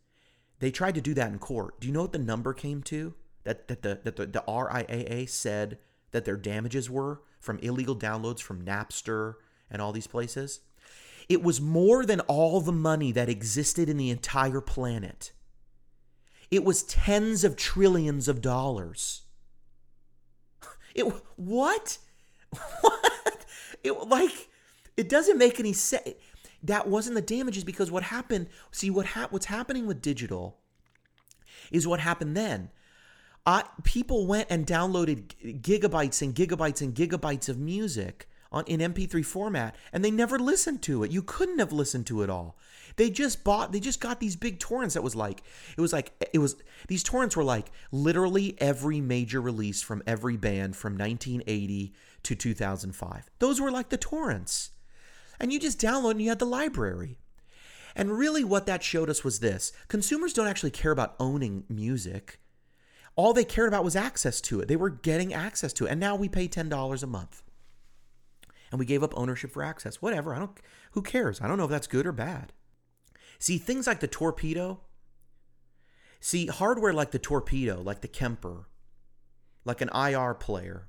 [0.61, 1.81] They tried to do that in court.
[1.81, 3.15] Do you know what the number came to?
[3.43, 5.79] That that the that the, the RIAA said
[6.13, 9.35] that their damages were from illegal downloads from Napster
[9.69, 10.61] and all these places?
[11.29, 15.33] It was more than all the money that existed in the entire planet.
[16.49, 19.23] It was tens of trillions of dollars.
[20.95, 21.99] It what?
[22.81, 23.45] What?
[23.83, 24.49] It like
[24.97, 26.09] it doesn't make any sense.
[26.63, 30.59] That wasn't the damages because what happened, see what ha- what's happening with digital
[31.71, 32.71] is what happened then.
[33.45, 39.25] I, people went and downloaded gigabytes and gigabytes and gigabytes of music on in MP3
[39.25, 41.13] format and they never listened to it.
[41.13, 42.57] You couldn't have listened to it all.
[42.97, 45.43] They just bought they just got these big torrents that was like
[45.77, 46.57] it was like it was
[46.89, 51.93] these torrents were like literally every major release from every band from 1980
[52.25, 53.31] to 2005.
[53.39, 54.71] Those were like the torrents
[55.41, 57.19] and you just download and you had the library.
[57.95, 62.39] And really, what that showed us was this consumers don't actually care about owning music.
[63.17, 64.69] All they cared about was access to it.
[64.69, 65.91] They were getting access to it.
[65.91, 67.43] And now we pay $10 a month.
[68.71, 70.03] And we gave up ownership for access.
[70.03, 70.35] Whatever.
[70.35, 70.59] I don't
[70.91, 71.41] who cares?
[71.41, 72.53] I don't know if that's good or bad.
[73.39, 74.81] See, things like the torpedo.
[76.21, 78.69] See, hardware like the torpedo, like the Kemper,
[79.65, 80.89] like an IR player,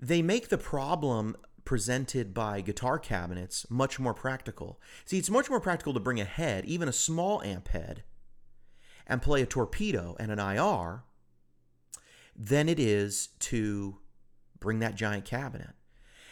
[0.00, 4.80] they make the problem presented by guitar cabinets much more practical.
[5.04, 8.04] See, it's much more practical to bring a head, even a small amp head,
[9.06, 11.02] and play a torpedo and an IR
[12.34, 13.98] than it is to
[14.58, 15.74] bring that giant cabinet.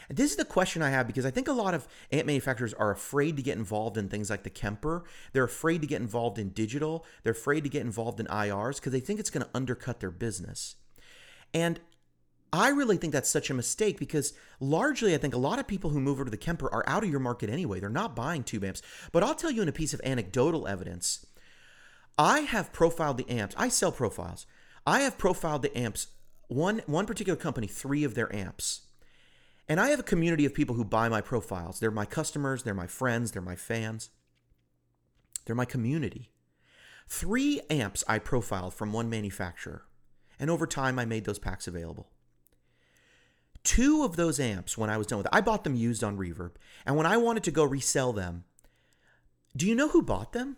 [0.08, 2.74] And this is the question I have because I think a lot of amp manufacturers
[2.74, 5.04] are afraid to get involved in things like the Kemper.
[5.32, 7.04] They're afraid to get involved in digital.
[7.22, 10.10] They're afraid to get involved in IRs because they think it's going to undercut their
[10.10, 10.76] business.
[11.52, 11.80] And
[12.54, 15.90] I really think that's such a mistake because largely I think a lot of people
[15.90, 17.80] who move over to the Kemper are out of your market anyway.
[17.80, 18.80] They're not buying tube amps.
[19.10, 21.26] But I'll tell you in a piece of anecdotal evidence,
[22.16, 23.56] I have profiled the amps.
[23.58, 24.46] I sell profiles.
[24.86, 26.06] I have profiled the amps,
[26.46, 28.82] one one particular company, three of their amps.
[29.68, 31.80] And I have a community of people who buy my profiles.
[31.80, 34.10] They're my customers, they're my friends, they're my fans.
[35.44, 36.30] They're my community.
[37.08, 39.86] three amps I profiled from one manufacturer,
[40.38, 42.13] and over time I made those packs available.
[43.64, 46.18] Two of those amps, when I was done with it, I bought them used on
[46.18, 46.52] Reverb,
[46.86, 48.44] and when I wanted to go resell them,
[49.56, 50.56] do you know who bought them?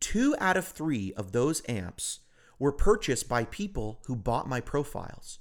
[0.00, 2.20] Two out of three of those amps
[2.58, 5.38] were purchased by people who bought my profiles.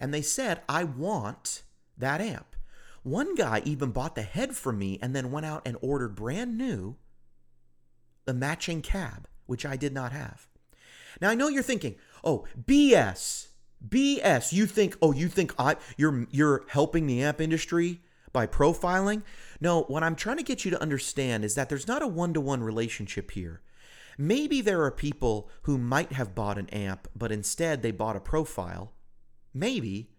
[0.00, 1.62] And they said, I want
[1.98, 2.56] that amp.
[3.02, 6.56] One guy even bought the head from me and then went out and ordered brand
[6.56, 6.96] new
[8.24, 10.46] the matching cab, which I did not have.
[11.20, 13.48] Now I know you're thinking, oh, BS.
[13.86, 14.52] BS.
[14.52, 18.00] You think, oh, you think I you're you're helping the amp industry
[18.32, 19.22] by profiling?
[19.60, 22.62] No, what I'm trying to get you to understand is that there's not a one-to-one
[22.62, 23.60] relationship here.
[24.18, 28.20] Maybe there are people who might have bought an amp, but instead they bought a
[28.20, 28.92] profile.
[29.54, 30.10] Maybe.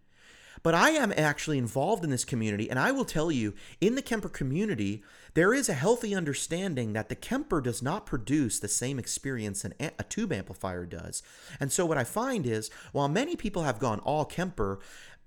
[0.63, 4.01] But I am actually involved in this community, and I will tell you, in the
[4.01, 8.97] Kemper community, there is a healthy understanding that the Kemper does not produce the same
[8.97, 11.21] experience an a tube amplifier does.
[11.59, 14.79] And so what I find is, while many people have gone all Kemper,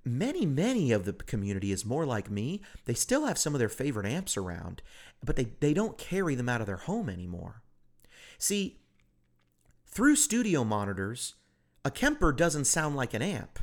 [0.07, 2.63] many, many of the community is more like me.
[2.87, 4.81] They still have some of their favorite amps around,
[5.23, 7.63] but they, they don't carry them out of their home anymore.
[8.39, 8.79] See,
[9.87, 11.35] through studio monitors,
[11.85, 13.59] a Kemper doesn't sound like an amp.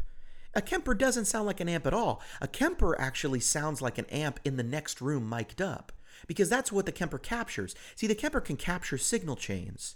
[0.56, 2.22] A Kemper doesn't sound like an amp at all.
[2.42, 5.92] A Kemper actually sounds like an amp in the next room mic'd up
[6.28, 7.76] because that's what the Kemper captures.
[7.96, 9.96] See, the Kemper can capture signal chains.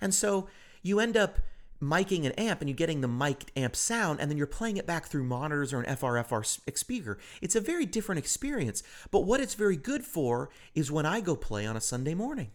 [0.00, 0.48] And so
[0.82, 1.38] you end up
[1.82, 4.86] miking an amp and you're getting the mic'd amp sound and then you're playing it
[4.86, 7.18] back through monitors or an FRFR speaker.
[7.40, 8.82] It's a very different experience.
[9.10, 12.52] But what it's very good for is when I go play on a Sunday morning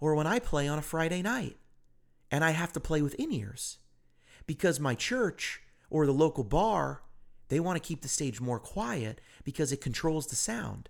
[0.00, 1.56] or when I play on a Friday night
[2.30, 3.78] and I have to play with in ears
[4.46, 5.61] because my church
[5.92, 7.02] or the local bar,
[7.48, 10.88] they want to keep the stage more quiet because it controls the sound.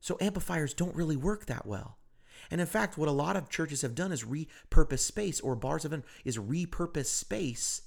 [0.00, 1.96] So amplifiers don't really work that well.
[2.50, 5.84] And in fact, what a lot of churches have done is repurpose space, or bars
[5.84, 7.82] have done is repurpose space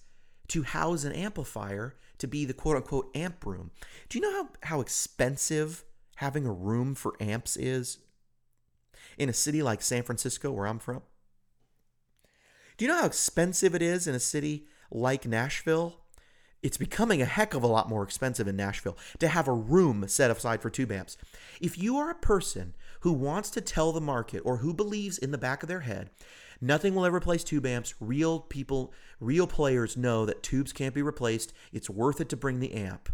[0.47, 3.69] to house an amplifier to be the quote unquote amp room.
[4.09, 5.83] Do you know how, how expensive
[6.15, 7.99] having a room for amps is
[9.17, 11.03] in a city like San Francisco, where I'm from?
[12.77, 16.04] Do you know how expensive it is in a city like Nashville
[16.65, 20.07] it's becoming a heck of a lot more expensive in Nashville to have a room
[20.07, 21.15] set aside for tube amps.
[21.61, 25.29] If you are a person who wants to tell the market or who believes in
[25.29, 26.09] the back of their head,
[26.59, 31.03] nothing will ever replace tube amps, real people, real players know that tubes can't be
[31.03, 31.53] replaced.
[31.71, 33.09] It's worth it to bring the amp.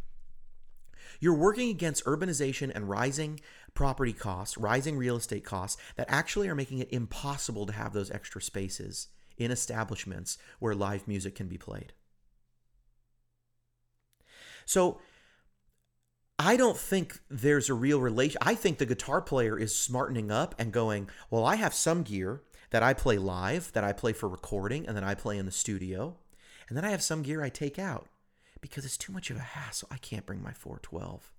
[1.19, 3.41] You're working against urbanization and rising
[3.73, 8.11] property costs, rising real estate costs that actually are making it impossible to have those
[8.11, 11.91] extra spaces in establishments where live music can be played.
[14.65, 14.99] So
[16.39, 18.39] I don't think there's a real relation.
[18.41, 22.41] I think the guitar player is smartening up and going, well, I have some gear
[22.71, 25.51] that I play live, that I play for recording, and then I play in the
[25.51, 26.17] studio.
[26.67, 28.07] And then I have some gear I take out
[28.61, 29.89] because it's too much of a hassle.
[29.91, 31.31] I can't bring my 412.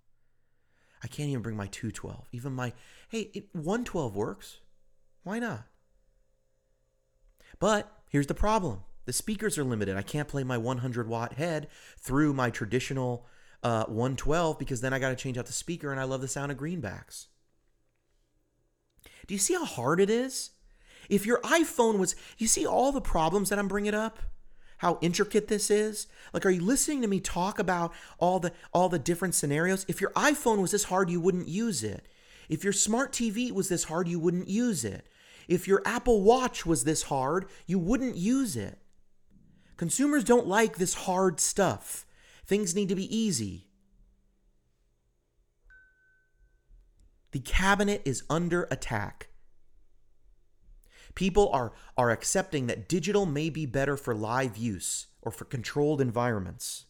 [1.03, 2.29] I can't even bring my 212.
[2.33, 2.73] Even my,
[3.09, 4.59] hey, it, 112 works.
[5.25, 5.65] Why not?
[7.59, 9.97] But here's the problem the speakers are limited.
[9.97, 13.27] I can't play my 100 watt head through my traditional
[13.62, 16.29] uh, 112 because then I got to change out the speaker and I love the
[16.29, 17.27] sound of greenbacks.
[19.27, 20.51] Do you see how hard it is?
[21.09, 24.19] If your iPhone was, you see all the problems that I'm bringing up?
[24.79, 26.09] How intricate this is?
[26.33, 29.85] Like are you listening to me talk about all the all the different scenarios?
[29.88, 32.09] If your iPhone was this hard, you wouldn't use it.
[32.49, 35.07] If your smart TV was this hard, you wouldn't use it.
[35.47, 38.79] If your Apple Watch was this hard, you wouldn't use it.
[39.77, 42.07] Consumers don't like this hard stuff.
[42.47, 43.67] Things need to be easy.
[47.33, 49.29] The cabinet is under attack.
[51.15, 56.01] People are, are accepting that digital may be better for live use or for controlled
[56.01, 56.87] environments.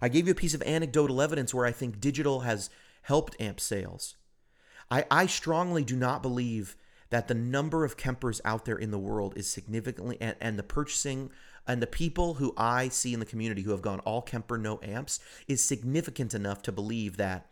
[0.00, 2.70] I gave you a piece of anecdotal evidence where I think digital has
[3.02, 4.16] helped amp sales.
[4.90, 6.76] I, I strongly do not believe
[7.10, 10.62] that the number of Kempers out there in the world is significantly, and, and the
[10.62, 11.30] purchasing
[11.66, 14.78] and the people who I see in the community who have gone all Kemper, no
[14.82, 17.50] amps, is significant enough to believe that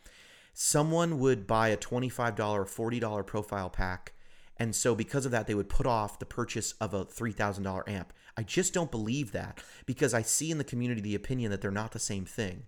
[0.52, 4.12] someone would buy a $25 or $40 profile pack.
[4.56, 8.12] And so, because of that, they would put off the purchase of a $3,000 amp.
[8.36, 11.72] I just don't believe that because I see in the community the opinion that they're
[11.72, 12.64] not the same thing.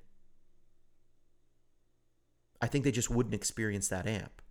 [2.60, 4.42] I think they just wouldn't experience that amp.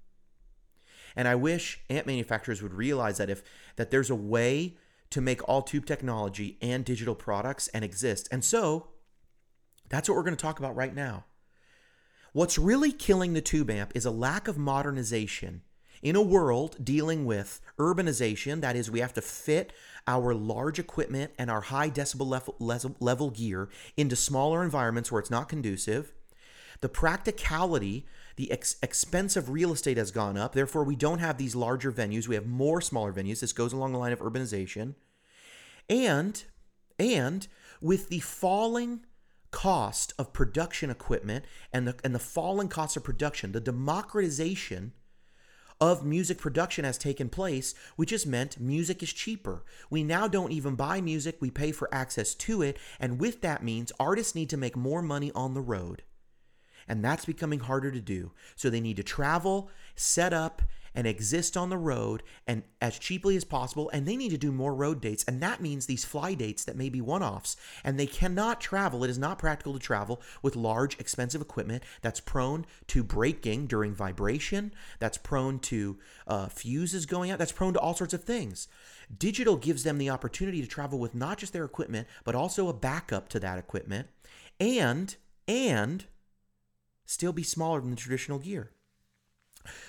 [1.16, 3.44] And I wish amp manufacturers would realize that if
[3.76, 4.78] that there's a way
[5.12, 8.28] to make all tube technology and digital products and exist.
[8.32, 8.88] And so
[9.90, 11.26] that's what we're going to talk about right now.
[12.34, 15.62] What's really killing the tube amp is a lack of modernization
[16.02, 19.74] in a world dealing with urbanization, that is, we have to fit
[20.06, 25.32] our large equipment and our high decibel level, level gear into smaller environments where it's
[25.32, 26.14] not conducive.
[26.82, 28.06] The practicality,
[28.36, 30.54] the ex- expense of real estate has gone up.
[30.54, 32.28] Therefore, we don't have these larger venues.
[32.28, 33.40] We have more smaller venues.
[33.40, 34.96] This goes along the line of urbanization.
[35.90, 36.44] And,
[37.00, 37.48] and
[37.82, 39.06] with the falling
[39.52, 44.94] cost of production equipment and the, and the falling cost of production, the democratization
[45.80, 49.64] of music production has taken place, which has meant music is cheaper.
[49.90, 53.64] We now don't even buy music, we pay for access to it, and with that
[53.64, 56.04] means artists need to make more money on the road.
[56.88, 58.32] And that's becoming harder to do.
[58.56, 60.62] So they need to travel, set up,
[60.96, 63.90] and exist on the road and as cheaply as possible.
[63.92, 65.26] And they need to do more road dates.
[65.28, 67.58] And that means these fly dates that may be one-offs.
[67.84, 69.04] And they cannot travel.
[69.04, 73.94] It is not practical to travel with large expensive equipment that's prone to breaking during
[73.94, 78.68] vibration that's prone to uh, fuses going out that's prone to all sorts of things.
[79.16, 82.74] Digital gives them the opportunity to travel with not just their equipment but also a
[82.74, 84.08] backup to that equipment.
[84.60, 85.16] And
[85.48, 86.06] and
[87.06, 88.72] still be smaller than the traditional gear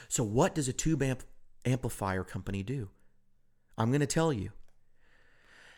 [0.09, 1.25] so, what does a tube amp-
[1.65, 2.91] amplifier company do?
[3.79, 4.53] I'm going to tell you.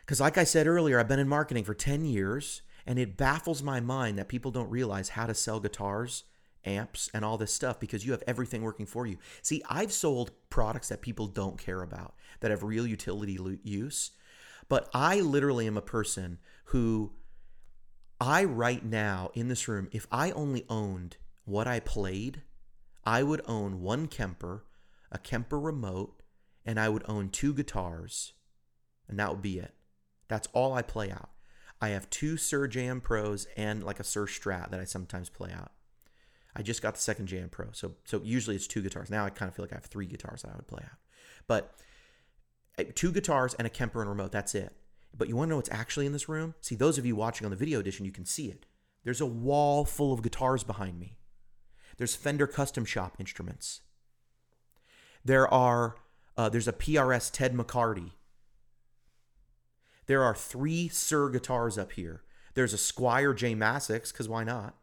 [0.01, 3.61] Because, like I said earlier, I've been in marketing for 10 years, and it baffles
[3.61, 6.23] my mind that people don't realize how to sell guitars,
[6.65, 9.17] amps, and all this stuff because you have everything working for you.
[9.41, 14.11] See, I've sold products that people don't care about, that have real utility use.
[14.67, 17.11] But I literally am a person who
[18.21, 21.17] I, right now in this room, if I only owned
[21.49, 22.43] what I played,
[23.05, 24.65] I would own one Kemper,
[25.11, 26.21] a Kemper remote,
[26.65, 28.33] and I would own two guitars,
[29.07, 29.73] and that would be it.
[30.27, 31.31] That's all I play out.
[31.81, 35.51] I have two Suhr Jam Pros and like a Suhr Strat that I sometimes play
[35.51, 35.71] out.
[36.55, 39.09] I just got the second Jam Pro, so so usually it's two guitars.
[39.09, 40.97] Now I kind of feel like I have three guitars that I would play out,
[41.47, 41.73] but
[42.77, 44.31] eh, two guitars and a Kemper and remote.
[44.31, 44.75] That's it.
[45.17, 46.53] But you want to know what's actually in this room?
[46.61, 48.67] See, those of you watching on the video edition, you can see it.
[49.03, 51.18] There's a wall full of guitars behind me.
[51.99, 53.81] There's Fender Custom Shop instruments.
[55.23, 55.97] There are
[56.37, 58.11] uh, there's a PRS Ted McCarty.
[60.05, 62.23] There are three Suhr guitars up here.
[62.53, 64.75] There's a Squier J Mascis, because why not?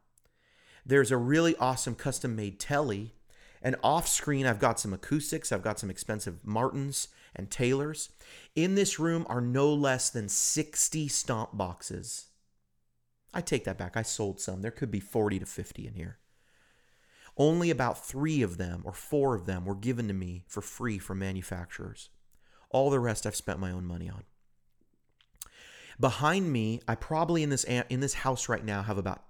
[0.84, 3.14] There's a really awesome custom made Telly.
[3.62, 5.50] And off screen, I've got some acoustics.
[5.50, 8.10] I've got some expensive Martins and Taylors.
[8.54, 12.26] In this room are no less than 60 stomp boxes.
[13.32, 13.96] I take that back.
[13.96, 14.60] I sold some.
[14.60, 16.18] There could be 40 to 50 in here.
[17.36, 20.98] Only about three of them or four of them were given to me for free
[20.98, 22.10] from manufacturers.
[22.70, 24.24] All the rest I've spent my own money on.
[26.00, 29.22] Behind me, I probably in this in this house right now have about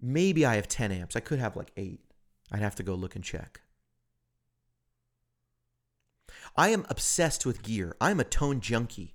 [0.00, 1.16] maybe I have 10 amps.
[1.16, 2.00] I could have like 8.
[2.52, 3.60] I'd have to go look and check.
[6.56, 7.96] I am obsessed with gear.
[8.00, 9.14] I'm a tone junkie.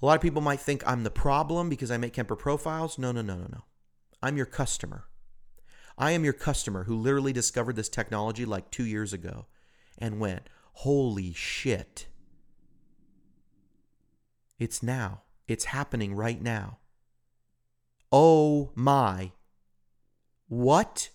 [0.00, 2.98] A lot of people might think I'm the problem because I make Kemper profiles.
[2.98, 3.64] No, no, no, no, no.
[4.22, 5.06] I'm your customer.
[5.98, 9.46] I am your customer who literally discovered this technology like two years ago
[9.98, 12.06] and went, holy shit.
[14.60, 15.22] It's now.
[15.48, 16.78] It's happening right now.
[18.12, 19.32] Oh my.
[20.46, 21.10] What?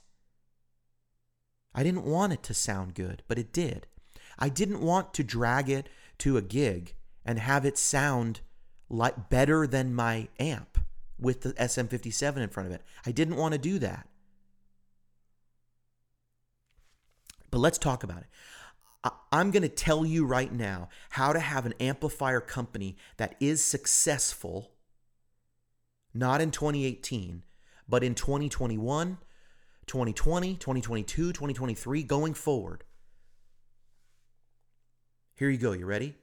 [1.73, 3.87] I didn't want it to sound good, but it did.
[4.37, 5.87] I didn't want to drag it
[6.19, 6.93] to a gig
[7.25, 8.41] and have it sound
[8.89, 10.77] like better than my amp
[11.17, 12.81] with the SM57 in front of it.
[13.05, 14.07] I didn't want to do that.
[17.53, 19.11] But let's talk about it.
[19.31, 23.63] I'm going to tell you right now how to have an amplifier company that is
[23.63, 24.71] successful,
[26.15, 27.43] not in 2018,
[27.87, 29.19] but in 2021,
[29.85, 32.85] 2020, 2022, 2023, going forward.
[35.35, 35.73] Here you go.
[35.73, 36.15] You ready?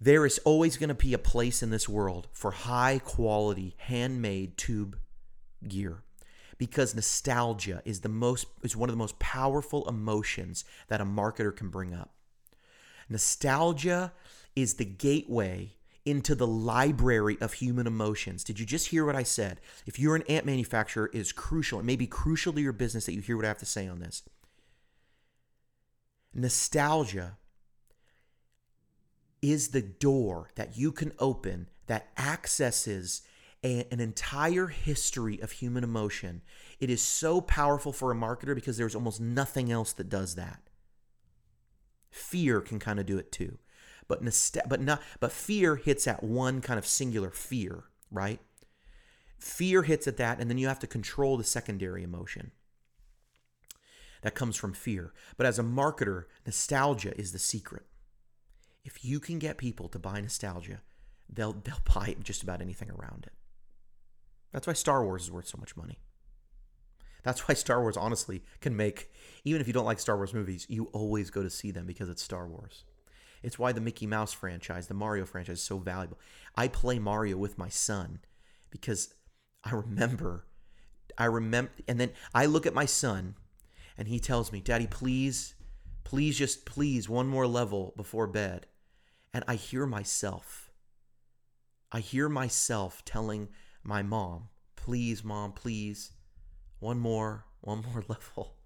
[0.00, 4.56] There is always going to be a place in this world for high quality handmade
[4.56, 4.96] tube
[5.66, 6.04] gear
[6.60, 11.56] because nostalgia is the most is one of the most powerful emotions that a marketer
[11.56, 12.12] can bring up.
[13.08, 14.12] Nostalgia
[14.54, 15.72] is the gateway
[16.04, 18.44] into the library of human emotions.
[18.44, 19.58] Did you just hear what I said?
[19.86, 21.80] If you're an ant manufacturer, it is crucial.
[21.80, 23.88] It may be crucial to your business that you hear what I have to say
[23.88, 24.22] on this.
[26.34, 27.38] Nostalgia
[29.40, 33.22] is the door that you can open that accesses
[33.64, 36.42] a, an entire history of human emotion.
[36.80, 40.62] It is so powerful for a marketer because there's almost nothing else that does that.
[42.10, 43.58] Fear can kind of do it too.
[44.08, 44.20] But
[44.68, 48.40] but not but fear hits at one kind of singular fear, right?
[49.38, 52.52] Fear hits at that and then you have to control the secondary emotion.
[54.22, 55.12] that comes from fear.
[55.36, 57.86] But as a marketer, nostalgia is the secret.
[58.84, 60.82] If you can get people to buy nostalgia,
[61.28, 63.32] they'll they'll buy just about anything around it.
[64.52, 65.98] That's why Star Wars is worth so much money.
[67.22, 69.10] That's why Star Wars honestly can make
[69.44, 72.08] even if you don't like Star Wars movies, you always go to see them because
[72.08, 72.84] it's Star Wars.
[73.42, 76.18] It's why the Mickey Mouse franchise, the Mario franchise is so valuable.
[76.56, 78.20] I play Mario with my son
[78.70, 79.14] because
[79.64, 80.46] I remember
[81.18, 83.34] I remember and then I look at my son
[83.98, 85.54] and he tells me, "Daddy, please,
[86.04, 88.66] please just please one more level before bed."
[89.32, 90.70] And I hear myself
[91.92, 93.48] I hear myself telling
[93.82, 96.12] my mom, "Please, mom, please,
[96.78, 98.56] one more, one more level."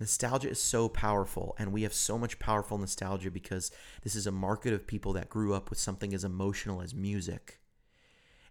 [0.00, 3.70] Nostalgia is so powerful, and we have so much powerful nostalgia because
[4.02, 7.60] this is a market of people that grew up with something as emotional as music,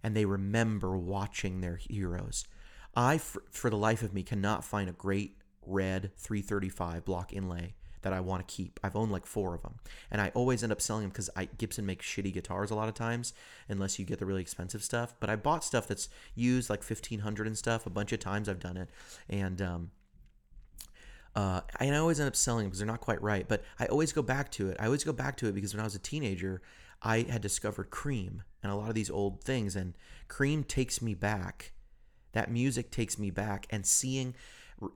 [0.02, 2.46] and they remember watching their heroes.
[2.96, 7.76] I, for, for the life of me, cannot find a great red 335 block inlay
[8.02, 8.80] that I want to keep.
[8.84, 9.76] I've owned like four of them,
[10.10, 12.94] and I always end up selling them because Gibson makes shitty guitars a lot of
[12.94, 13.34] times,
[13.70, 15.14] unless you get the really expensive stuff.
[15.20, 18.50] But I bought stuff that's used like 1500 and stuff a bunch of times.
[18.50, 18.90] I've done it,
[19.30, 19.92] and um,
[21.36, 23.48] uh, and I always end up selling them because they're not quite right.
[23.48, 24.78] But I always go back to it.
[24.80, 26.62] I always go back to it because when I was a teenager,
[27.02, 29.96] I had discovered Cream and a lot of these old things, and
[30.28, 31.74] Cream takes me back.
[32.34, 34.36] That music takes me back, and seeing,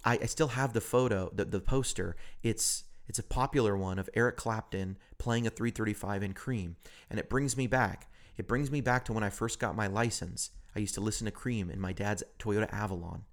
[0.05, 2.15] I, I still have the photo, the, the poster.
[2.43, 6.75] It's it's a popular one of Eric Clapton playing a 335 in Cream,
[7.09, 8.09] and it brings me back.
[8.37, 10.51] It brings me back to when I first got my license.
[10.75, 13.23] I used to listen to Cream in my dad's Toyota Avalon.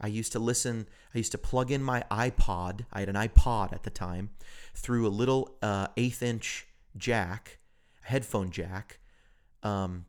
[0.00, 3.72] I used to listen, I used to plug in my iPod, I had an iPod
[3.72, 4.30] at the time,
[4.74, 7.58] through a little uh, eighth inch jack,
[8.02, 8.98] headphone jack,
[9.62, 10.06] um,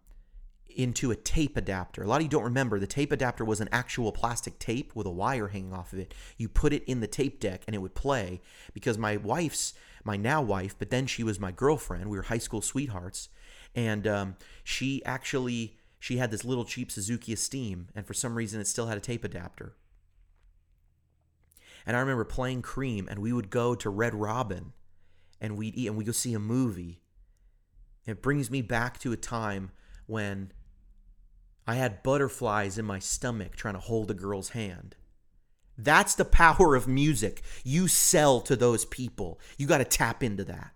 [0.78, 2.04] into a tape adapter.
[2.04, 5.08] A lot of you don't remember the tape adapter was an actual plastic tape with
[5.08, 6.14] a wire hanging off of it.
[6.38, 8.42] You put it in the tape deck and it would play
[8.74, 12.10] because my wife's, my now wife, but then she was my girlfriend.
[12.10, 13.30] We were high school sweethearts.
[13.76, 18.60] And um, she actually, she had this little cheap Suzuki Esteem, and for some reason
[18.60, 19.76] it still had a tape adapter.
[21.86, 24.74] And I remember playing Cream, and we would go to Red Robin,
[25.40, 27.02] and we'd eat, and we'd go see a movie.
[28.06, 29.72] It brings me back to a time
[30.06, 30.52] when
[31.68, 34.96] I had butterflies in my stomach trying to hold a girl's hand.
[35.78, 37.42] That's the power of music.
[37.64, 39.40] You sell to those people.
[39.58, 40.74] You got to tap into that.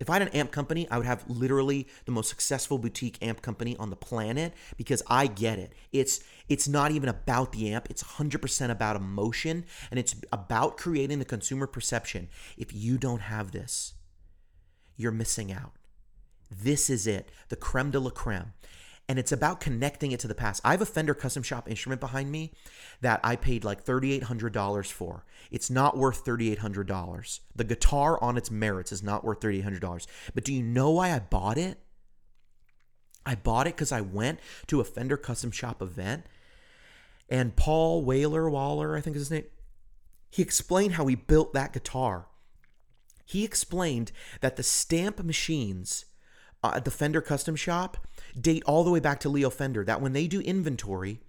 [0.00, 3.40] If I had an amp company, I would have literally the most successful boutique amp
[3.40, 5.74] company on the planet because I get it.
[5.92, 6.18] It's
[6.48, 11.24] it's not even about the amp, it's 100% about emotion and it's about creating the
[11.24, 12.28] consumer perception.
[12.58, 13.94] If you don't have this,
[14.96, 15.74] you're missing out.
[16.50, 18.54] This is it, the creme de la creme
[19.08, 20.60] and it's about connecting it to the past.
[20.64, 22.52] I have a Fender custom shop instrument behind me
[23.00, 25.24] that I paid like $3,800 for.
[25.50, 27.40] It's not worth $3,800.
[27.54, 30.06] The guitar on its merits is not worth $3,800.
[30.34, 31.78] But do you know why I bought it?
[33.26, 36.24] I bought it because I went to a Fender custom shop event
[37.32, 39.44] and Paul Whaler, Waller, I think is his name,
[40.30, 42.26] he explained how he built that guitar.
[43.24, 46.04] He explained that the stamp machines
[46.62, 48.06] uh, at the Fender custom shop
[48.40, 49.84] date all the way back to Leo Fender.
[49.84, 51.20] That when they do inventory,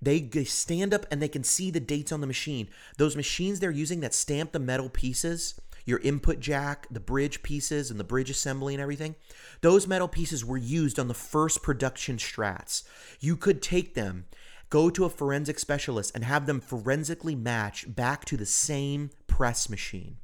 [0.00, 2.68] they stand up and they can see the dates on the machine.
[2.96, 7.90] Those machines they're using that stamp the metal pieces, your input jack, the bridge pieces,
[7.90, 9.16] and the bridge assembly and everything,
[9.60, 12.84] those metal pieces were used on the first production strats.
[13.20, 14.26] You could take them,
[14.70, 19.68] go to a forensic specialist, and have them forensically match back to the same press
[19.68, 20.18] machine.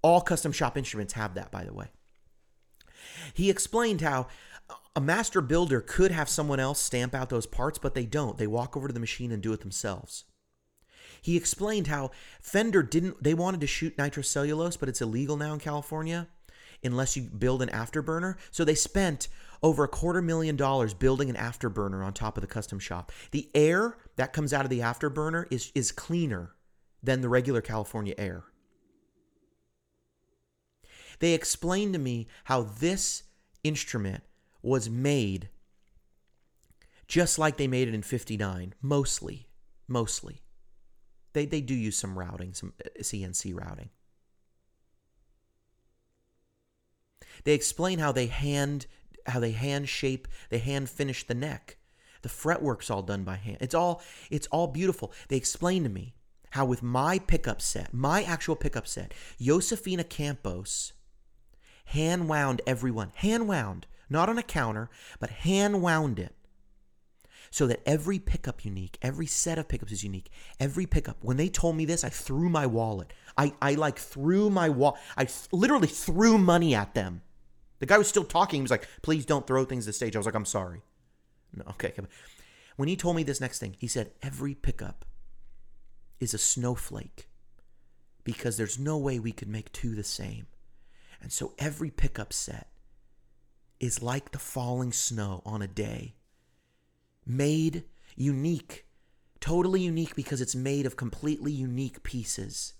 [0.00, 1.88] All custom shop instruments have that, by the way.
[3.34, 4.28] He explained how
[4.98, 8.36] a master builder could have someone else stamp out those parts, but they don't.
[8.36, 10.24] They walk over to the machine and do it themselves.
[11.22, 12.10] He explained how
[12.42, 16.26] Fender didn't, they wanted to shoot nitrocellulose, but it's illegal now in California
[16.82, 18.38] unless you build an afterburner.
[18.50, 19.28] So they spent
[19.62, 23.12] over a quarter million dollars building an afterburner on top of the custom shop.
[23.30, 26.56] The air that comes out of the afterburner is, is cleaner
[27.04, 28.42] than the regular California air.
[31.20, 33.22] They explained to me how this
[33.62, 34.24] instrument
[34.62, 35.48] was made
[37.06, 39.48] just like they made it in 59, mostly.
[39.88, 40.42] Mostly.
[41.32, 43.88] They, they do use some routing, some CNC uh, routing.
[47.44, 48.86] They explain how they hand
[49.26, 51.76] how they hand shape, they hand finish the neck.
[52.22, 53.58] The fretwork's all done by hand.
[53.60, 55.12] It's all it's all beautiful.
[55.28, 56.14] They explain to me
[56.50, 60.92] how with my pickup set, my actual pickup set, Josefina Campos
[61.86, 64.90] hand wound everyone, hand wound, not on a counter,
[65.20, 66.34] but hand wound it.
[67.50, 70.30] so that every pickup unique, every set of pickups is unique.
[70.60, 71.16] Every pickup.
[71.22, 73.12] When they told me this, I threw my wallet.
[73.36, 74.98] I, I like threw my wall.
[75.16, 77.22] I th- literally threw money at them.
[77.78, 78.58] The guy was still talking.
[78.58, 80.82] He was like, "Please don't throw things to the stage." I was like, "I'm sorry."
[81.54, 81.92] No, okay.
[82.76, 85.04] When he told me this next thing, he said, "Every pickup
[86.20, 87.28] is a snowflake
[88.24, 90.46] because there's no way we could make two the same,
[91.22, 92.68] and so every pickup set
[93.80, 96.14] is like the falling snow on a day."
[97.28, 97.84] made
[98.16, 98.86] unique,
[99.40, 102.72] totally unique because it's made of completely unique pieces.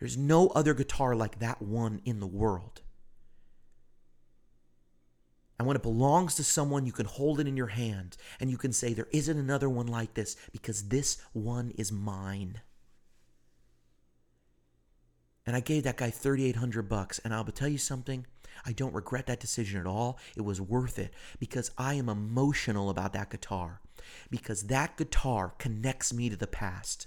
[0.00, 2.80] There's no other guitar like that one in the world.
[5.56, 8.58] And when it belongs to someone, you can hold it in your hand and you
[8.58, 12.60] can say, There isn't another one like this because this one is mine.
[15.46, 18.26] And I gave that guy 3800 bucks and I'll tell you something,
[18.64, 20.18] I don't regret that decision at all.
[20.36, 23.80] It was worth it because I am emotional about that guitar
[24.30, 27.06] because that guitar connects me to the past.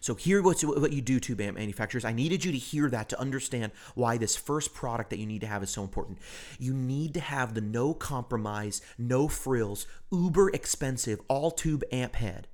[0.00, 2.04] So here what's what you do band manufacturers.
[2.04, 5.40] I needed you to hear that to understand why this first product that you need
[5.40, 6.18] to have is so important.
[6.58, 12.48] You need to have the no compromise, no frills, uber expensive all tube amp head.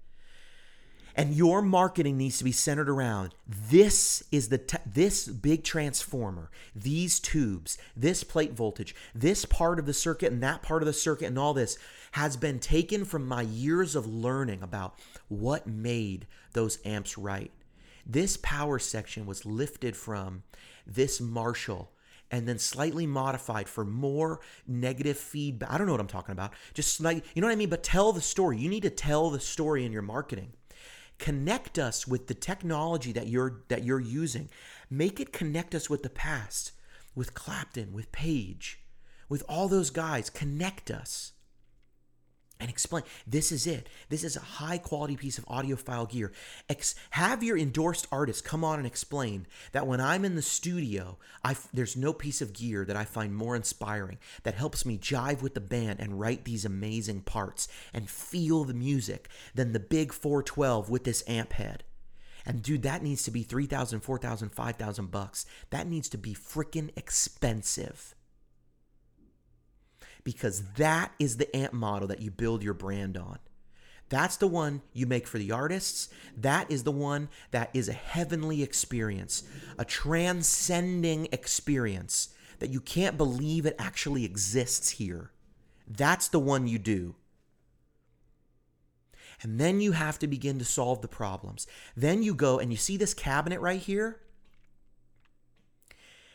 [1.15, 6.51] And your marketing needs to be centered around this is the te- this big transformer,
[6.75, 10.93] these tubes, this plate voltage, this part of the circuit and that part of the
[10.93, 11.79] circuit and all this
[12.13, 14.99] has been taken from my years of learning about
[15.29, 17.53] what made those amps right.
[18.07, 20.43] This power section was lifted from
[20.87, 21.93] this Marshall
[22.31, 25.71] and then slightly modified for more negative feedback.
[25.71, 26.53] I don't know what I'm talking about.
[26.75, 27.71] Just like, you know what I mean?
[27.71, 28.59] But tell the story.
[28.59, 30.53] You need to tell the story in your marketing
[31.21, 34.49] connect us with the technology that you're that you're using.
[34.91, 36.73] Make it connect us with the past
[37.14, 38.81] with clapton with page
[39.29, 40.31] with all those guys.
[40.31, 41.33] Connect us
[42.61, 43.89] and explain this is it.
[44.09, 46.33] This is a high quality piece of audiophile gear.
[46.69, 51.19] Ex- have your endorsed artist come on and explain that when i'm in the studio
[51.43, 54.99] I f- there's no piece of gear that i find more inspiring that helps me
[54.99, 59.81] jive with the band and write these amazing parts and feel the music than the
[59.81, 61.85] big 412 with this amp head.
[62.47, 65.47] And dude, that needs to be 3,000, 4,000, 5,000 bucks.
[65.71, 68.15] That needs to be freaking expensive
[70.25, 73.39] because that is the amp model that you build your brand on.
[74.09, 76.09] That's the one you make for the artists.
[76.37, 79.45] That is the one that is a heavenly experience,
[79.79, 85.31] a transcending experience that you can't believe it actually exists here.
[85.87, 87.14] That's the one you do.
[89.43, 91.66] And then you have to begin to solve the problems.
[91.97, 94.21] Then you go and you see this cabinet right here?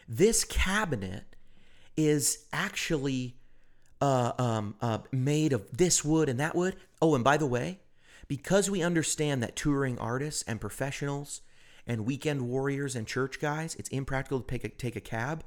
[0.08, 1.36] This cabinet
[1.98, 3.38] is actually
[4.02, 6.76] uh, um, uh, made of this wood and that wood.
[7.02, 7.80] Oh, and by the way,
[8.28, 11.42] because we understand that touring artists and professionals
[11.88, 15.44] and weekend warriors and church guys, it's impractical to take a, take a cab.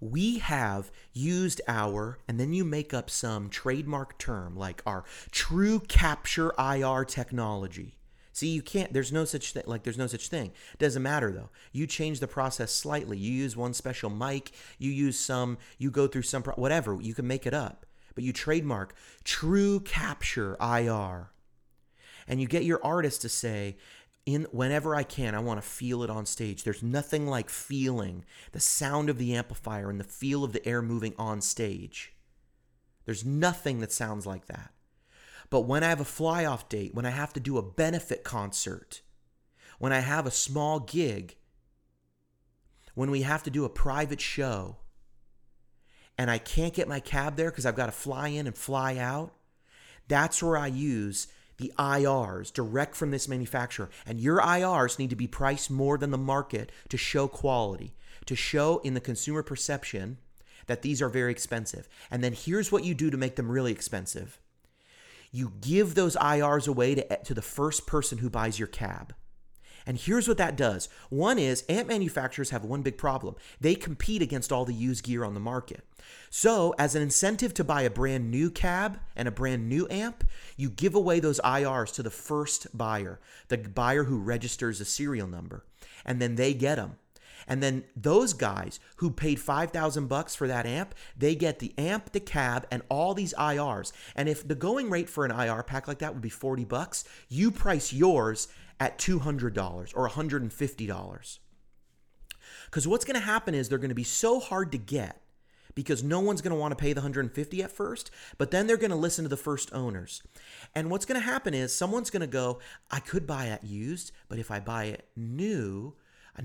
[0.00, 5.80] We have used our, and then you make up some trademark term like our true
[5.80, 7.97] capture IR technology.
[8.38, 10.52] See, you can't, there's no such thing, like, there's no such thing.
[10.78, 11.50] Doesn't matter though.
[11.72, 13.18] You change the process slightly.
[13.18, 17.26] You use one special mic, you use some, you go through some, whatever, you can
[17.26, 17.84] make it up.
[18.14, 21.32] But you trademark True Capture IR.
[22.28, 23.76] And you get your artist to say,
[24.24, 26.62] in whenever I can, I want to feel it on stage.
[26.62, 30.80] There's nothing like feeling the sound of the amplifier and the feel of the air
[30.80, 32.12] moving on stage.
[33.04, 34.70] There's nothing that sounds like that.
[35.50, 38.24] But when I have a fly off date, when I have to do a benefit
[38.24, 39.02] concert,
[39.78, 41.36] when I have a small gig,
[42.94, 44.76] when we have to do a private show,
[46.18, 48.96] and I can't get my cab there because I've got to fly in and fly
[48.96, 49.32] out,
[50.08, 51.28] that's where I use
[51.58, 53.90] the IRs direct from this manufacturer.
[54.06, 57.94] And your IRs need to be priced more than the market to show quality,
[58.26, 60.18] to show in the consumer perception
[60.66, 61.88] that these are very expensive.
[62.10, 64.40] And then here's what you do to make them really expensive
[65.30, 69.14] you give those IRs away to, to the first person who buys your cab.
[69.88, 70.86] And here's what that does.
[71.08, 73.36] One is amp manufacturers have one big problem.
[73.58, 75.82] They compete against all the used gear on the market.
[76.28, 80.24] So, as an incentive to buy a brand new cab and a brand new amp,
[80.58, 83.18] you give away those IRs to the first buyer,
[83.48, 85.64] the buyer who registers a serial number,
[86.04, 86.96] and then they get them.
[87.48, 92.12] And then those guys who paid 5000 bucks for that amp, they get the amp,
[92.12, 93.90] the cab, and all these IRs.
[94.14, 97.04] And if the going rate for an IR pack like that would be 40 bucks,
[97.28, 101.38] you price yours at $200 or $150.
[102.66, 105.20] Because what's going to happen is they're going to be so hard to get
[105.74, 108.76] because no one's going to want to pay the 150 at first, but then they're
[108.76, 110.24] going to listen to the first owners.
[110.74, 112.58] And what's going to happen is someone's going to go,
[112.90, 115.94] I could buy it used, but if I buy it new,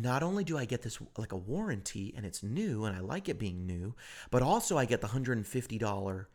[0.02, 3.30] not only do I get this like a warranty and it's new and I like
[3.30, 3.96] it being new,
[4.32, 6.26] but also I get the $150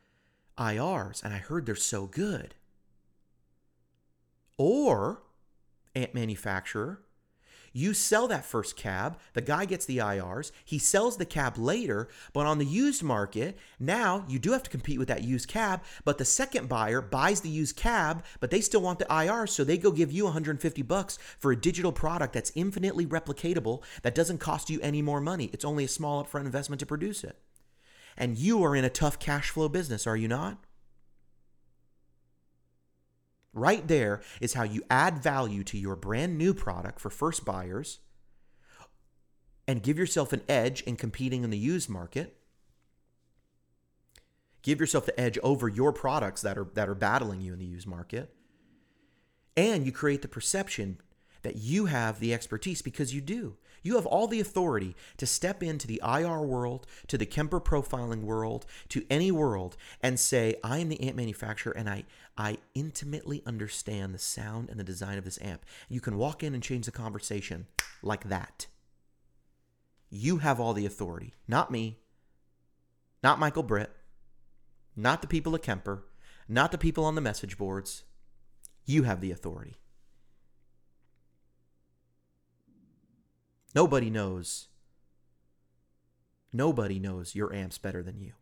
[0.59, 2.55] IRs and I heard they're so good.
[4.57, 5.23] Or,
[5.95, 7.03] ant manufacturer,
[7.73, 12.09] you sell that first cab, the guy gets the IRs, he sells the cab later,
[12.33, 15.83] but on the used market, now you do have to compete with that used cab,
[16.05, 19.65] but the second buyer buys the used cab, but they still want the IRs, so
[19.65, 24.39] they go give you 150 bucks for a digital product that's infinitely replicatable that doesn't
[24.39, 25.51] cost you any more money.
[25.53, 27.39] It's only a small upfront investment to produce it.
[28.17, 30.59] And you are in a tough cash flow business, are you not?
[33.59, 37.99] Right there is how you add value to your brand new product for first buyers
[39.67, 42.37] and give yourself an edge in competing in the used market.
[44.63, 47.67] Give yourself the edge over your products that are that are battling you in the
[47.67, 48.35] used market.
[49.57, 51.01] And you create the perception
[51.43, 53.57] that you have the expertise because you do.
[53.83, 58.23] You have all the authority to step into the IR world, to the Kemper profiling
[58.23, 62.05] world, to any world and say, I am the amp manufacturer and I,
[62.37, 65.65] I intimately understand the sound and the design of this amp.
[65.89, 67.67] You can walk in and change the conversation
[68.03, 68.67] like that.
[70.11, 71.99] You have all the authority, not me,
[73.23, 73.91] not Michael Britt,
[74.97, 76.05] not the people at Kemper,
[76.49, 78.05] not the people on the message boards.
[78.85, 79.77] You have the authority.
[83.75, 84.69] Nobody knows.
[86.53, 88.33] Nobody knows your amps better than you.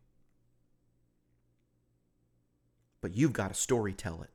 [3.01, 4.29] But you've got to story tell it.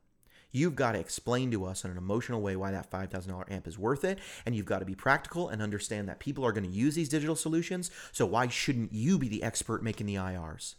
[0.55, 3.78] You've got to explain to us in an emotional way why that $5,000 amp is
[3.78, 4.18] worth it.
[4.45, 7.09] And you've got to be practical and understand that people are going to use these
[7.09, 7.90] digital solutions.
[8.12, 10.74] So why shouldn't you be the expert making the IRs?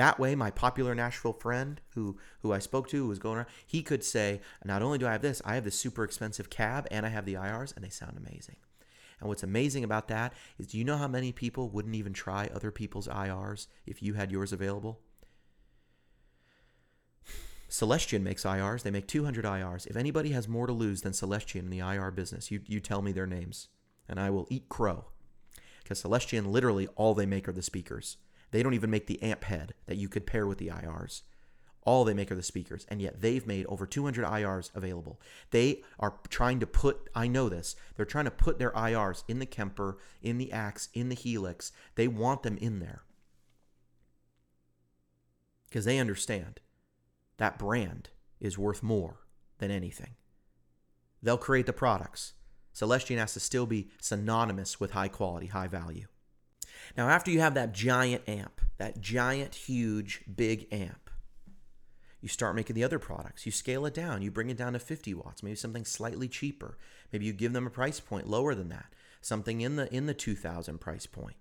[0.00, 3.48] That way, my popular Nashville friend who who I spoke to who was going around,
[3.66, 6.88] he could say, not only do I have this, I have this super expensive cab
[6.90, 8.56] and I have the IRs and they sound amazing.
[9.20, 12.48] And what's amazing about that is do you know how many people wouldn't even try
[12.54, 15.00] other people's IRs if you had yours available?
[17.68, 18.82] Celestion makes IRs.
[18.82, 19.86] They make 200 IRs.
[19.86, 23.02] If anybody has more to lose than Celestion in the IR business, you, you tell
[23.02, 23.68] me their names
[24.08, 25.08] and I will eat crow.
[25.82, 28.16] Because Celestion, literally, all they make are the speakers.
[28.50, 31.22] They don't even make the amp head that you could pair with the IRs.
[31.82, 35.18] All they make are the speakers, and yet they've made over 200 IRs available.
[35.50, 39.38] They are trying to put, I know this, they're trying to put their IRs in
[39.38, 41.72] the Kemper, in the Axe, in the Helix.
[41.94, 43.04] They want them in there
[45.70, 46.60] because they understand
[47.38, 49.20] that brand is worth more
[49.58, 50.14] than anything.
[51.22, 52.34] They'll create the products.
[52.72, 56.06] Celestion has to still be synonymous with high quality, high value.
[56.96, 61.10] Now, after you have that giant amp, that giant, huge, big amp,
[62.20, 63.46] you start making the other products.
[63.46, 64.22] You scale it down.
[64.22, 66.76] You bring it down to 50 watts, maybe something slightly cheaper.
[67.12, 68.86] Maybe you give them a price point lower than that,
[69.20, 71.36] something in the in the 2000 price point.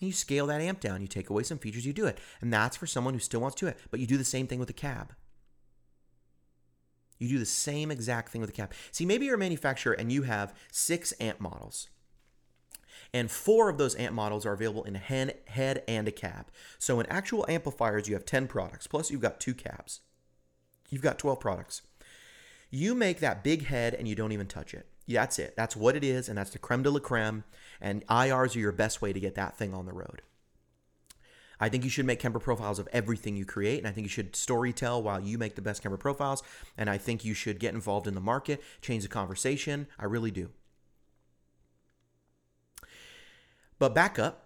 [0.00, 1.00] And you scale that amp down.
[1.00, 1.86] You take away some features.
[1.86, 3.78] You do it, and that's for someone who still wants to do it.
[3.90, 5.14] But you do the same thing with the cab.
[7.18, 8.72] You do the same exact thing with the cab.
[8.90, 11.88] See, maybe you're a manufacturer and you have six amp models
[13.12, 16.46] and four of those amp models are available in a head and a cab.
[16.78, 20.00] So in actual amplifiers, you have 10 products, plus you've got two cabs.
[20.90, 21.82] You've got 12 products.
[22.70, 24.86] You make that big head and you don't even touch it.
[25.08, 25.54] That's it.
[25.56, 27.44] That's what it is, and that's the creme de la creme.
[27.80, 30.22] And IRs are your best way to get that thing on the road.
[31.58, 34.10] I think you should make Kemper profiles of everything you create, and I think you
[34.10, 36.42] should story tell while you make the best Kemper profiles.
[36.76, 39.86] And I think you should get involved in the market, change the conversation.
[39.98, 40.50] I really do.
[43.78, 44.42] But back up.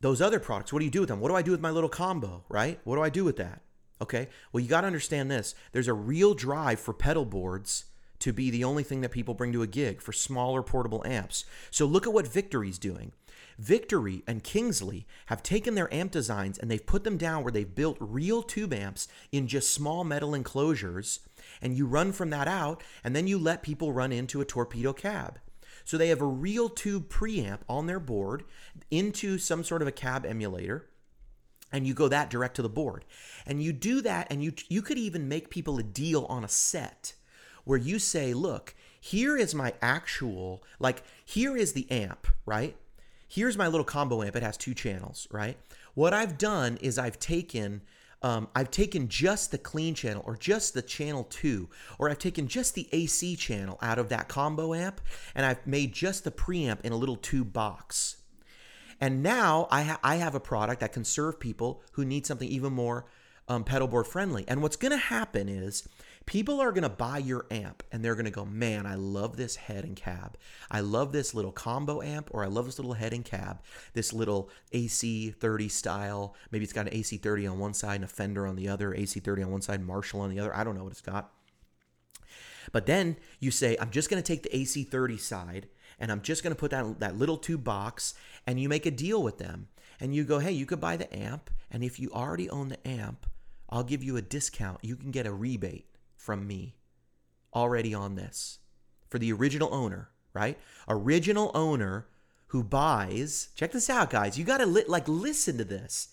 [0.00, 1.20] Those other products, what do you do with them?
[1.20, 2.80] What do I do with my little combo, right?
[2.84, 3.60] What do I do with that?
[4.00, 4.28] Okay.
[4.50, 5.54] Well, you got to understand this.
[5.72, 7.84] There's a real drive for pedal boards
[8.20, 11.44] to be the only thing that people bring to a gig for smaller portable amps.
[11.70, 13.12] So look at what Victory's doing.
[13.58, 17.74] Victory and Kingsley have taken their amp designs and they've put them down where they've
[17.74, 21.20] built real tube amps in just small metal enclosures
[21.60, 24.92] and you run from that out and then you let people run into a torpedo
[24.92, 25.38] cab.
[25.90, 28.44] So they have a real tube preamp on their board
[28.92, 30.88] into some sort of a cab emulator
[31.72, 33.04] and you go that direct to the board.
[33.44, 36.48] And you do that and you you could even make people a deal on a
[36.48, 37.14] set
[37.64, 42.76] where you say, "Look, here is my actual like here is the amp, right?
[43.26, 44.36] Here's my little combo amp.
[44.36, 45.58] It has two channels, right?
[45.94, 47.82] What I've done is I've taken
[48.22, 51.68] um, I've taken just the clean channel or just the channel 2
[51.98, 55.00] or I've taken just the AC channel out of that combo amp
[55.34, 58.16] and I've made just the preamp in a little tube box.
[59.00, 62.48] And now I, ha- I have a product that can serve people who need something
[62.48, 63.06] even more
[63.48, 64.44] um, pedal board friendly.
[64.46, 65.88] And what's going to happen is
[66.26, 69.36] people are going to buy your amp and they're going to go, man, I love
[69.36, 70.36] this head and cab.
[70.70, 73.62] I love this little combo amp or I love this little head and cab,
[73.94, 76.34] this little AC30 style.
[76.50, 79.44] Maybe it's got an AC30 on one side and a Fender on the other, AC30
[79.44, 80.54] on one side, Marshall on the other.
[80.54, 81.32] I don't know what it's got.
[82.72, 85.68] But then you say, I'm just going to take the AC30 side
[85.98, 88.14] and I'm just going to put that, that little tube box
[88.46, 89.68] and you make a deal with them.
[90.02, 91.50] And you go, hey, you could buy the amp.
[91.70, 93.26] And if you already own the amp,
[93.68, 94.78] I'll give you a discount.
[94.82, 95.89] You can get a rebate
[96.20, 96.76] from me
[97.54, 98.58] already on this
[99.08, 100.58] for the original owner, right?
[100.86, 102.06] Original owner
[102.48, 103.48] who buys.
[103.54, 104.38] Check this out, guys.
[104.38, 106.08] You got to li- like listen to this.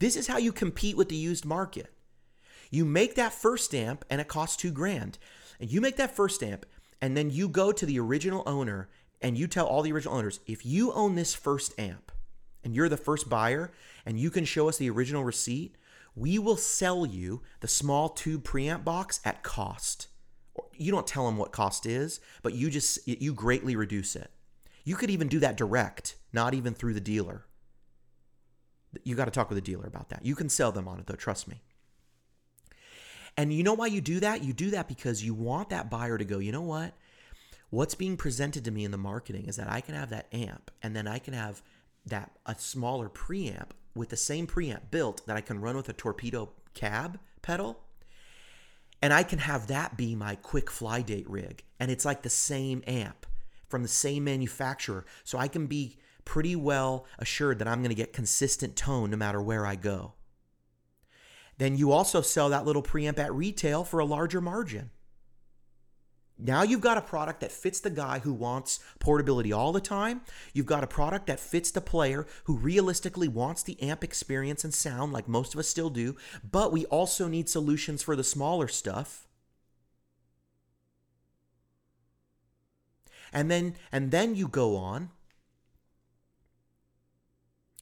[0.00, 1.92] This is how you compete with the used market.
[2.70, 5.18] You make that first amp and it costs 2 grand.
[5.60, 6.66] And you make that first amp
[7.00, 8.88] and then you go to the original owner
[9.20, 12.10] and you tell all the original owners, if you own this first amp
[12.64, 13.70] and you're the first buyer
[14.04, 15.76] and you can show us the original receipt,
[16.14, 20.08] we will sell you the small tube preamp box at cost.
[20.76, 24.30] You don't tell them what cost is, but you just you greatly reduce it.
[24.84, 27.46] You could even do that direct, not even through the dealer.
[29.04, 30.24] You got to talk with the dealer about that.
[30.24, 31.62] You can sell them on it though, trust me.
[33.36, 34.44] And you know why you do that?
[34.44, 36.92] You do that because you want that buyer to go, you know what?
[37.70, 40.70] What's being presented to me in the marketing is that I can have that amp
[40.82, 41.62] and then I can have
[42.04, 45.92] that a smaller preamp with the same preamp built that I can run with a
[45.92, 47.80] torpedo cab pedal.
[49.00, 51.64] And I can have that be my quick fly date rig.
[51.80, 53.26] And it's like the same amp
[53.68, 55.04] from the same manufacturer.
[55.24, 59.16] So I can be pretty well assured that I'm going to get consistent tone no
[59.16, 60.14] matter where I go.
[61.58, 64.90] Then you also sell that little preamp at retail for a larger margin.
[66.44, 70.22] Now you've got a product that fits the guy who wants portability all the time.
[70.52, 74.74] You've got a product that fits the player who realistically wants the amp experience and
[74.74, 76.16] sound, like most of us still do.
[76.42, 79.28] But we also need solutions for the smaller stuff.
[83.32, 85.10] And then and then you go on.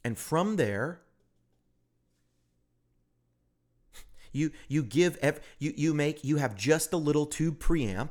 [0.05, 1.01] And from there,
[4.33, 5.19] you you give
[5.59, 8.11] you you make you have just a little tube preamp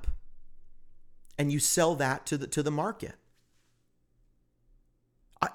[1.40, 3.16] and you sell that to the to the market.
[5.42, 5.48] I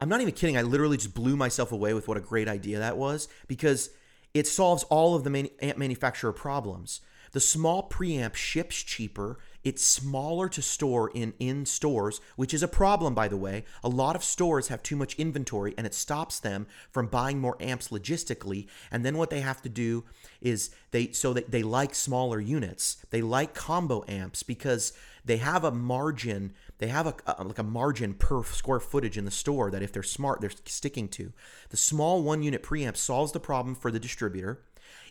[0.00, 0.56] I'm not even kidding.
[0.56, 3.90] I literally just blew myself away with what a great idea that was because
[4.32, 7.02] it solves all of the man, amp manufacturer problems.
[7.32, 9.38] The small preamp ships cheaper.
[9.64, 13.64] It's smaller to store in in stores, which is a problem by the way.
[13.82, 17.56] A lot of stores have too much inventory and it stops them from buying more
[17.58, 18.68] amps logistically.
[18.90, 20.04] And then what they have to do
[20.40, 23.04] is they so that they like smaller units.
[23.10, 24.92] They like combo amps because
[25.24, 29.24] they have a margin they have a, a, like a margin per square footage in
[29.24, 31.32] the store that if they're smart they're sticking to.
[31.70, 34.60] The small one unit preamp solves the problem for the distributor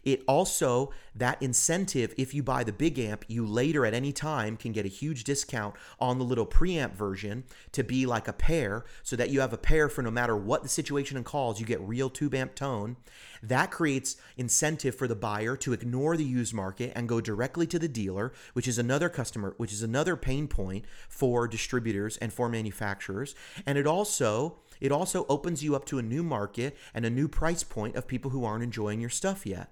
[0.04, 4.58] it also, that incentive, if you buy the big amp, you later at any time
[4.58, 8.86] can get a huge discount on the little preamp version to be like a pair
[9.04, 11.66] so that you have a pair for no matter what the situation and calls, you
[11.66, 12.98] get real tube amp tone.
[13.44, 17.80] That creates incentive for the buyer to ignore the used market and go directly to
[17.80, 22.50] the dealer, which is another customer, which is another pain point for distributors and for
[22.50, 23.36] manufacturers.
[23.66, 27.28] And it also it also opens you up to a new market and a new
[27.28, 29.70] price point of people who aren't enjoying your stuff yet.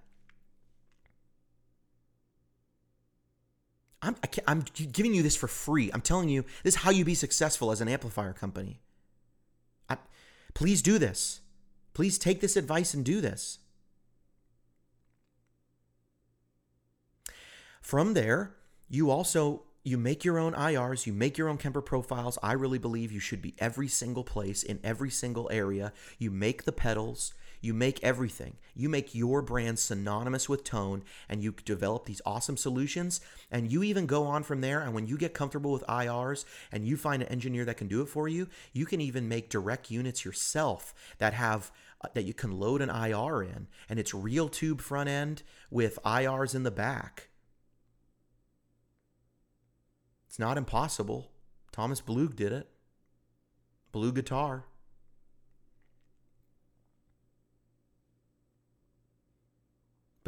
[4.01, 5.91] I'm, I am giving you this for free.
[5.93, 8.79] I'm telling you, this is how you be successful as an amplifier company.
[9.89, 9.97] I,
[10.53, 11.41] please do this.
[11.93, 13.59] Please take this advice and do this.
[17.81, 18.55] From there,
[18.87, 22.37] you also you make your own IRs, you make your own Kemper profiles.
[22.43, 25.93] I really believe you should be every single place in every single area.
[26.17, 28.57] You make the pedals, you make everything.
[28.73, 33.21] You make your brand synonymous with tone and you develop these awesome solutions.
[33.51, 34.79] And you even go on from there.
[34.81, 38.01] And when you get comfortable with IRs and you find an engineer that can do
[38.01, 42.33] it for you, you can even make direct units yourself that have uh, that you
[42.33, 43.67] can load an IR in.
[43.89, 47.29] And it's real tube front end with IRs in the back.
[50.27, 51.31] It's not impossible.
[51.71, 52.69] Thomas Blug did it.
[53.93, 54.63] BluGuitar.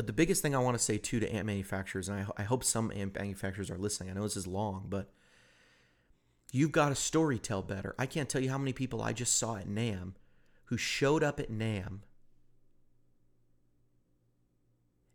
[0.02, 2.42] But the biggest thing I want to say too to amp manufacturers, and I, I
[2.42, 4.10] hope some amp manufacturers are listening.
[4.10, 5.12] I know this is long, but
[6.52, 7.94] you've got to story tell better.
[8.00, 10.14] I can't tell you how many people I just saw at NAMM
[10.64, 12.00] who showed up at NAMM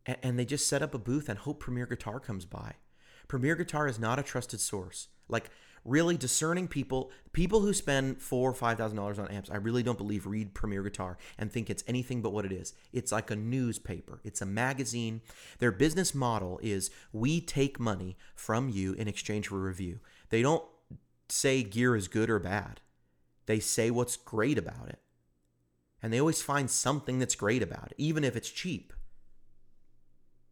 [0.06, 2.74] and, and they just set up a booth and hope Premier Guitar comes by.
[3.26, 5.08] Premier Guitar is not a trusted source.
[5.28, 5.50] Like
[5.86, 9.82] really discerning people, people who spend four or five thousand dollars on amps, I really
[9.82, 12.74] don't believe read Premier Guitar and think it's anything but what it is.
[12.92, 14.20] It's like a newspaper.
[14.24, 15.22] It's a magazine.
[15.58, 20.00] Their business model is we take money from you in exchange for a review.
[20.30, 20.64] They don't
[21.28, 22.80] say gear is good or bad.
[23.46, 25.00] They say what's great about it.
[26.02, 28.92] And they always find something that's great about it, even if it's cheap.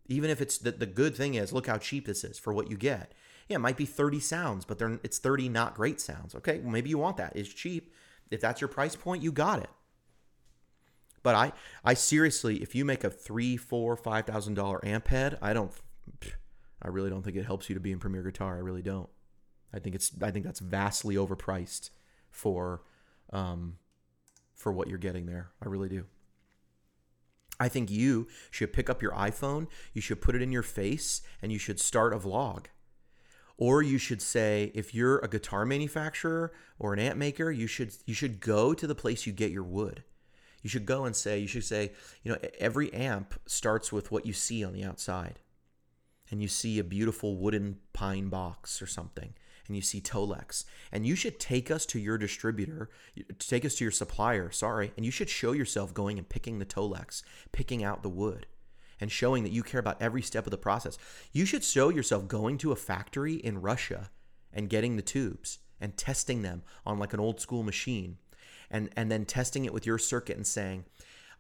[0.07, 2.71] Even if it's the, the good thing is, look how cheap this is for what
[2.71, 3.13] you get.
[3.49, 6.35] Yeah, it might be 30 sounds, but they're, it's 30 not great sounds.
[6.35, 7.37] Okay, well, maybe you want that.
[7.37, 7.93] It's cheap.
[8.31, 9.71] If that's your price point, you got it.
[11.23, 11.53] But I,
[11.85, 15.73] I seriously, if you make a three, four, five thousand dollar amp head, I don't,
[16.83, 18.57] I really don't think it helps you to be in Premier Guitar.
[18.57, 19.09] I really don't.
[19.73, 21.91] I think it's, I think that's vastly overpriced
[22.31, 22.83] for,
[23.33, 23.79] um,
[24.55, 25.51] for what you're getting there.
[25.63, 26.05] I really do.
[27.59, 31.23] I think you should pick up your iPhone, you should put it in your face,
[31.41, 32.67] and you should start a vlog.
[33.57, 37.95] Or you should say, if you're a guitar manufacturer or an amp maker, you should
[38.05, 40.03] you should go to the place you get your wood.
[40.63, 41.93] You should go and say, you should say,
[42.23, 45.39] you know, every amp starts with what you see on the outside.
[46.31, 49.35] And you see a beautiful wooden pine box or something
[49.67, 52.91] and you see Tolex, and you should take us to your distributor,
[53.39, 56.67] take us to your supplier, sorry, and you should show yourself going and picking the
[56.67, 58.47] Tolex, picking out the wood,
[59.01, 60.99] and showing that you care about every step of the process.
[61.33, 64.11] You should show yourself going to a factory in Russia
[64.53, 68.19] and getting the tubes and testing them on like an old school machine
[68.71, 70.85] and and then testing it with your circuit and saying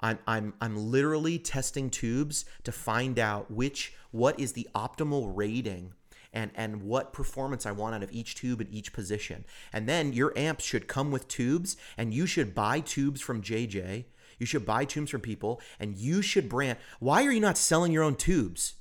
[0.00, 5.94] I'm I'm I'm literally testing tubes to find out which what is the optimal rating
[6.32, 9.44] and and what performance I want out of each tube at each position.
[9.72, 14.04] And then your amps should come with tubes and you should buy tubes from JJ.
[14.38, 16.78] You should buy tubes from people and you should brand.
[17.00, 18.74] Why are you not selling your own tubes?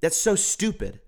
[0.00, 1.00] That's so stupid.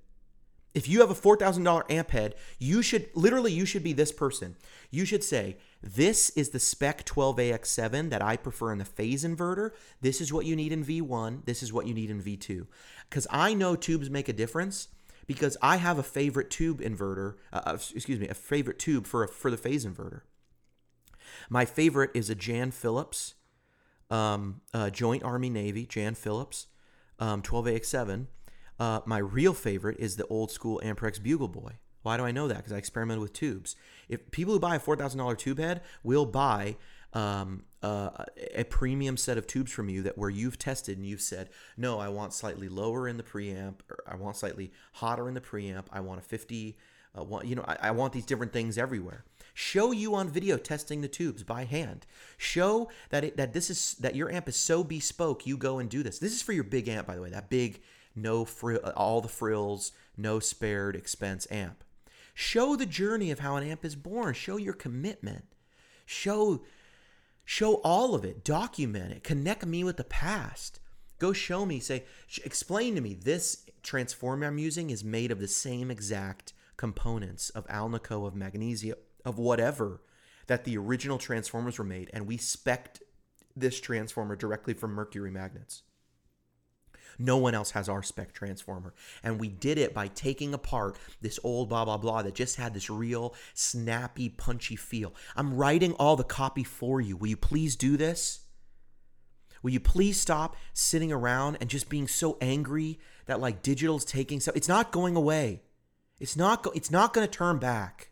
[0.74, 4.56] If you have a $4,000 amp head, you should literally you should be this person.
[4.90, 9.72] You should say, "This is the spec 12AX7 that I prefer in the phase inverter.
[10.00, 12.66] This is what you need in V1, this is what you need in V2."
[13.10, 14.88] Cuz I know tubes make a difference
[15.26, 19.24] because I have a favorite tube inverter, uh, uh, excuse me, a favorite tube for
[19.24, 20.22] a, for the phase inverter.
[21.48, 23.34] My favorite is a JAN Philips,
[24.12, 26.66] um, uh, Joint Army Navy, JAN Philips,
[27.18, 28.26] um, 12AX7.
[28.78, 31.78] Uh, my real favorite is the old school Amperex Bugle Boy.
[32.02, 32.58] Why do I know that?
[32.58, 33.76] Because I experimented with tubes.
[34.08, 36.76] If people who buy a four thousand dollar tube head will buy
[37.12, 41.20] um, uh, a premium set of tubes from you that where you've tested and you've
[41.20, 45.34] said, no, I want slightly lower in the preamp, or I want slightly hotter in
[45.34, 45.84] the preamp.
[45.92, 46.76] I want a 50,
[47.16, 49.24] uh, you know, I, I want these different things everywhere.
[49.54, 52.06] Show you on video testing the tubes by hand.
[52.38, 55.46] Show that it, that this is that your amp is so bespoke.
[55.46, 56.18] You go and do this.
[56.18, 57.30] This is for your big amp, by the way.
[57.30, 57.82] That big,
[58.14, 61.84] no frill, all the frills, no spared expense amp.
[62.34, 64.34] Show the journey of how an amp is born.
[64.34, 65.44] Show your commitment.
[66.06, 66.62] Show
[67.44, 70.80] Show all of it, document it, connect me with the past.
[71.18, 72.04] Go show me, say,
[72.44, 77.66] explain to me this transformer I'm using is made of the same exact components of
[77.68, 78.94] alnico, of magnesia,
[79.24, 80.00] of whatever
[80.46, 82.98] that the original transformers were made, and we spec
[83.56, 85.82] this transformer directly from Mercury Magnetics.
[87.18, 88.94] No one else has our spec transformer.
[89.22, 92.74] And we did it by taking apart this old blah, blah, blah that just had
[92.74, 95.14] this real snappy, punchy feel.
[95.36, 97.16] I'm writing all the copy for you.
[97.16, 98.40] Will you please do this?
[99.62, 104.40] Will you please stop sitting around and just being so angry that like digital's taking
[104.40, 105.62] so it's not going away.
[106.18, 108.11] It's not go- it's not going to turn back.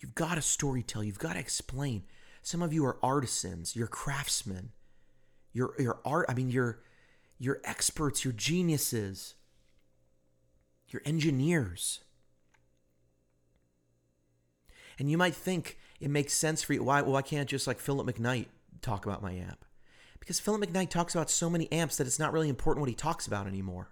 [0.00, 2.04] You've got to storytell, you've got to explain.
[2.42, 4.70] Some of you are artisans, you're craftsmen.
[5.52, 6.80] You're, you're art, I mean, you're,
[7.38, 9.34] you're experts, you're geniuses,
[10.88, 12.00] you're engineers.
[14.98, 16.84] And you might think it makes sense for you.
[16.84, 18.46] Why, well, I can't just like Philip McKnight
[18.82, 19.64] talk about my amp?
[20.18, 22.94] Because Philip McKnight talks about so many amps that it's not really important what he
[22.94, 23.88] talks about anymore.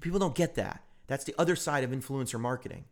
[0.00, 0.82] People don't get that.
[1.06, 2.84] That's the other side of influencer marketing.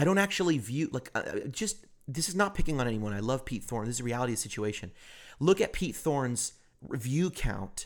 [0.00, 3.12] I don't actually view like uh, just this is not picking on anyone.
[3.12, 3.84] I love Pete Thorn.
[3.84, 4.92] This is a reality of the situation.
[5.38, 7.84] Look at Pete Thorn's review count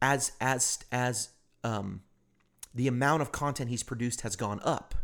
[0.00, 1.28] as as as
[1.62, 2.00] um,
[2.74, 4.94] the amount of content he's produced has gone up.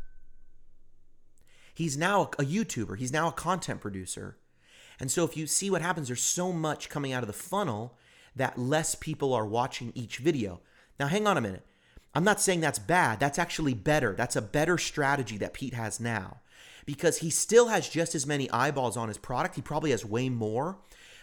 [1.74, 2.96] He's now a YouTuber.
[2.96, 4.38] He's now a content producer.
[4.98, 7.98] And so if you see what happens, there's so much coming out of the funnel
[8.34, 10.62] that less people are watching each video.
[10.98, 11.66] Now, hang on a minute.
[12.14, 13.20] I'm not saying that's bad.
[13.20, 14.14] That's actually better.
[14.14, 16.40] That's a better strategy that Pete has now
[16.86, 19.56] because he still has just as many eyeballs on his product.
[19.56, 20.78] He probably has way more,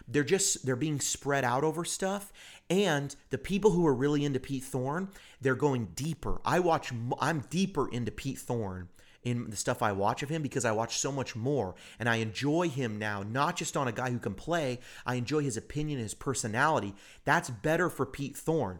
[0.08, 2.32] they're just they're being spread out over stuff
[2.70, 5.10] and the people who are really into Pete Thorn,
[5.42, 6.42] they're going deeper.
[6.46, 8.90] I watch I'm deeper into Pete Thorn
[9.24, 12.18] in the stuff I watch of him because I watch so much more and I
[12.18, 16.00] enjoy him now, not just on a guy who can play, I enjoy his opinion,
[16.00, 16.94] his personality.
[17.24, 18.80] That's better for Pete Thorn.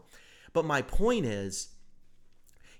[0.52, 1.68] But my point is,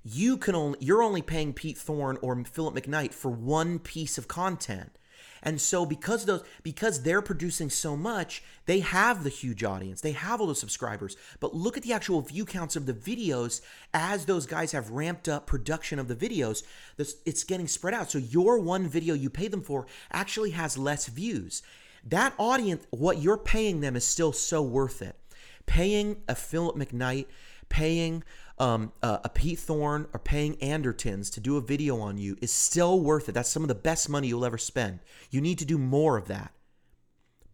[0.05, 4.29] you can only you're only paying Pete Thorn or Philip McKnight for one piece of
[4.29, 4.93] content.
[5.43, 10.01] And so because those because they're producing so much, they have the huge audience.
[10.01, 11.17] They have all the subscribers.
[11.41, 13.61] But look at the actual view counts of the videos
[13.93, 16.63] as those guys have ramped up production of the videos.
[16.99, 18.11] It's getting spread out.
[18.11, 21.63] So your one video you pay them for actually has less views.
[22.07, 25.19] That audience, what you're paying them is still so worth it.
[25.67, 27.27] Paying a Philip McKnight
[27.69, 28.23] paying
[28.59, 32.53] um, uh, a Pete Thorn or paying Andertons to do a video on you is
[32.53, 33.33] still worth it.
[33.33, 35.01] That's some of the best money you'll ever spend.
[35.31, 36.53] You need to do more of that.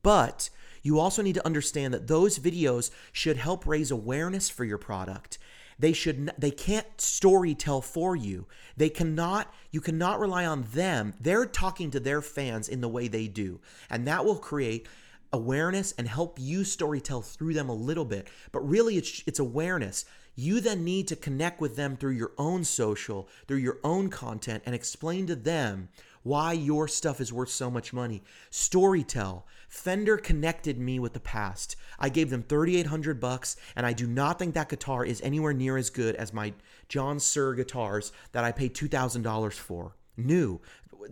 [0.03, 0.51] But
[0.83, 5.39] you also need to understand that those videos should help raise awareness for your product.
[5.79, 8.47] They should they can't story tell for you.
[8.77, 11.15] They cannot you cannot rely on them.
[11.19, 13.61] They're talking to their fans in the way they do.
[13.89, 14.87] And that will create
[15.33, 18.29] awareness and help you storytell through them a little bit.
[18.53, 20.05] But really, it's, it's awareness.
[20.41, 24.63] You then need to connect with them through your own social, through your own content,
[24.65, 25.91] and explain to them
[26.23, 28.23] why your stuff is worth so much money.
[28.51, 29.43] Storytell.
[29.69, 31.77] Fender connected me with the past.
[31.99, 35.77] I gave them 3800 bucks and I do not think that guitar is anywhere near
[35.77, 36.55] as good as my
[36.89, 39.95] John Suhr guitars that I paid $2000 for.
[40.17, 40.63] New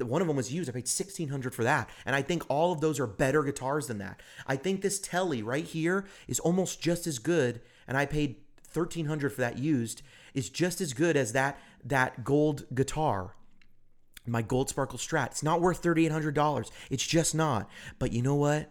[0.05, 0.69] one of them was used.
[0.69, 3.87] I paid sixteen hundred for that, and I think all of those are better guitars
[3.87, 4.21] than that.
[4.47, 8.37] I think this Tele right here is almost just as good, and I paid
[8.69, 10.03] thirteen hundred for that used.
[10.35, 13.35] Is just as good as that that gold guitar.
[14.27, 15.27] My gold sparkle strat.
[15.27, 16.71] It's not worth thirty eight hundred dollars.
[16.91, 17.69] It's just not.
[17.99, 18.71] But you know what?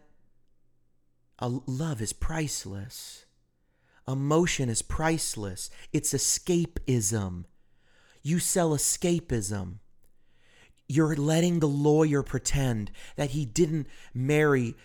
[1.39, 3.25] A love is priceless.
[4.07, 5.69] Emotion is priceless.
[5.91, 7.45] It's escapism.
[8.21, 9.79] You sell escapism
[10.87, 14.75] you're letting the lawyer pretend that he didn't marry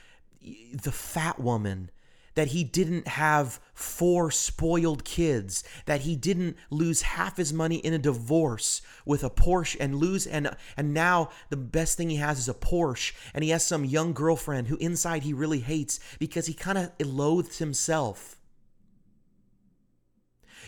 [0.73, 1.91] the fat woman,
[2.35, 7.93] that he didn't have four spoiled kids, that he didn't lose half his money in
[7.93, 12.39] a divorce with a Porsche and lose and and now the best thing he has
[12.39, 16.47] is a Porsche and he has some young girlfriend who inside he really hates because
[16.47, 18.37] he kind of loathes himself.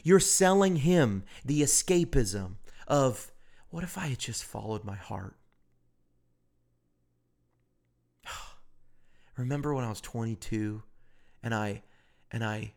[0.02, 2.56] You're selling him the escapism
[2.86, 3.32] of
[3.70, 5.36] what if I had just followed my heart?
[9.36, 10.82] Remember when I was 22
[11.44, 11.82] and I
[12.32, 12.72] and I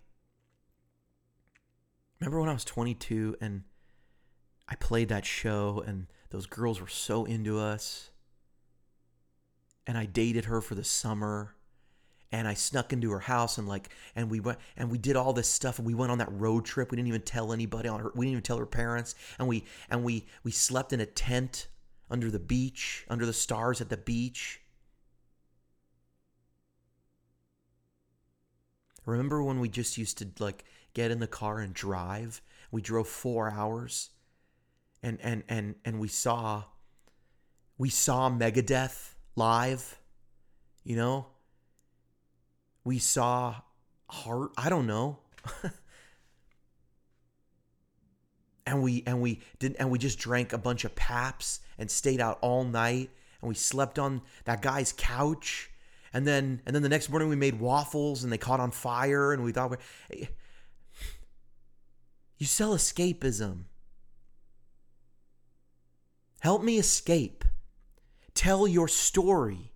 [2.19, 3.63] remember when I was 22 and
[4.67, 8.11] I played that show and those girls were so into us
[9.87, 11.55] and I dated her for the summer
[12.29, 15.31] and I snuck into her house and like and we went and we did all
[15.31, 16.91] this stuff and we went on that road trip.
[16.91, 18.11] We didn't even tell anybody on her.
[18.13, 19.15] We didn't even tell her parents.
[19.39, 21.69] And we and we we slept in a tent
[22.09, 24.59] under the beach, under the stars at the beach.
[29.07, 32.41] Remember when we just used to like get in the car and drive?
[32.69, 34.11] We drove 4 hours
[35.01, 36.65] and and and and we saw
[37.79, 39.99] we saw Megadeth live,
[40.83, 41.27] you know?
[42.87, 43.53] we saw
[44.09, 45.19] heart i don't know
[48.65, 52.21] and we and we didn't and we just drank a bunch of paps and stayed
[52.21, 53.09] out all night
[53.41, 55.69] and we slept on that guy's couch
[56.13, 59.33] and then and then the next morning we made waffles and they caught on fire
[59.33, 59.71] and we thought
[60.09, 60.27] we
[62.37, 63.63] you sell escapism.
[66.39, 67.43] Help me escape.
[68.35, 69.73] Tell your story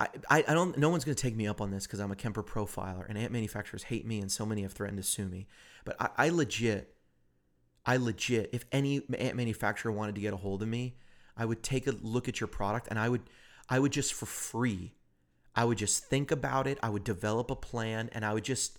[0.00, 0.78] I, I, don't.
[0.78, 3.18] No one's going to take me up on this because I'm a Kemper profiler, and
[3.18, 5.48] amp manufacturers hate me, and so many have threatened to sue me.
[5.84, 6.94] But I, I legit,
[7.84, 10.96] I legit, if any amp manufacturer wanted to get a hold of me,
[11.36, 13.22] I would take a look at your product, and I would,
[13.68, 14.92] I would just for free,
[15.56, 16.78] I would just think about it.
[16.80, 18.78] I would develop a plan, and I would just.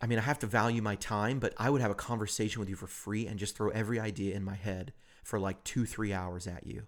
[0.00, 2.68] I mean, I have to value my time, but I would have a conversation with
[2.68, 6.12] you for free and just throw every idea in my head for like two, three
[6.12, 6.86] hours at you.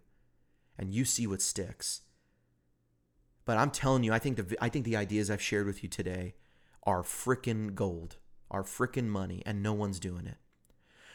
[0.77, 2.01] And you see what sticks.
[3.45, 5.89] But I'm telling you, I think the I think the ideas I've shared with you
[5.89, 6.35] today
[6.85, 8.17] are frickin' gold,
[8.51, 10.37] are frickin' money, and no one's doing it.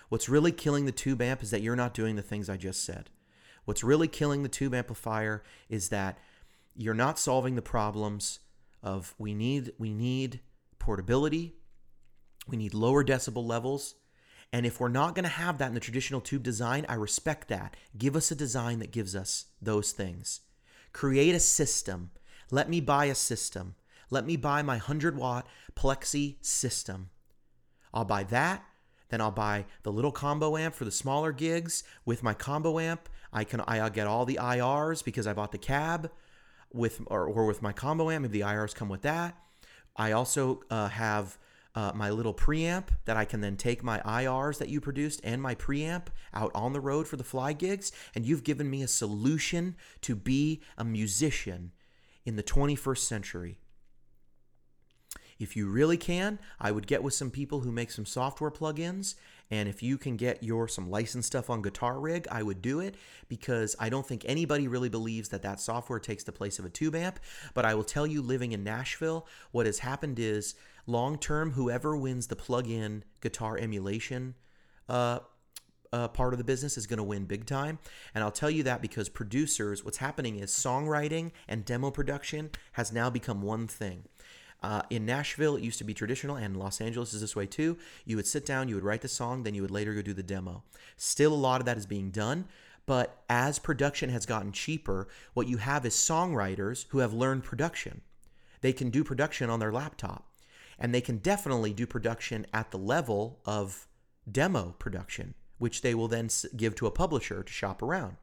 [0.09, 2.83] What's really killing the tube amp is that you're not doing the things I just
[2.83, 3.09] said.
[3.65, 6.17] What's really killing the tube amplifier is that
[6.75, 8.39] you're not solving the problems
[8.81, 10.39] of we need we need
[10.79, 11.55] portability,
[12.47, 13.95] We need lower decibel levels.
[14.51, 17.49] And if we're not going to have that in the traditional tube design, I respect
[17.49, 17.75] that.
[17.97, 20.41] Give us a design that gives us those things.
[20.91, 22.09] Create a system.
[22.51, 23.75] Let me buy a system.
[24.09, 27.09] Let me buy my 100 watt Plexi system.
[27.93, 28.65] I'll buy that.
[29.09, 31.83] Then I'll buy the little combo amp for the smaller gigs.
[32.05, 35.57] With my combo amp, I can I'll get all the IRs because I bought the
[35.57, 36.11] cab
[36.71, 38.25] with or, or with my combo amp.
[38.25, 39.37] If the IRs come with that,
[39.95, 41.37] I also uh, have
[41.75, 45.41] uh, my little preamp that I can then take my IRs that you produced and
[45.41, 47.91] my preamp out on the road for the fly gigs.
[48.13, 51.71] And you've given me a solution to be a musician
[52.29, 53.57] in the 21st century.
[55.39, 59.15] If you really can, I would get with some people who make some software plugins.
[59.49, 62.81] And if you can get your some licensed stuff on Guitar Rig, I would do
[62.81, 62.93] it
[63.29, 66.69] because I don't think anybody really believes that that software takes the place of a
[66.69, 67.19] tube amp.
[67.55, 70.53] But I will tell you, living in Nashville, what has happened is
[70.85, 74.35] long term, whoever wins the plug-in guitar emulation
[74.87, 75.19] uh,
[75.91, 77.79] uh, part of the business is going to win big time.
[78.13, 82.91] And I'll tell you that because producers, what's happening is songwriting and demo production has
[82.91, 84.03] now become one thing.
[84.61, 87.77] Uh, in Nashville, it used to be traditional, and Los Angeles is this way too.
[88.05, 90.13] You would sit down, you would write the song, then you would later go do
[90.13, 90.63] the demo.
[90.97, 92.45] Still, a lot of that is being done,
[92.85, 98.01] but as production has gotten cheaper, what you have is songwriters who have learned production.
[98.59, 100.27] They can do production on their laptop,
[100.77, 103.87] and they can definitely do production at the level of
[104.29, 108.17] demo production, which they will then give to a publisher to shop around.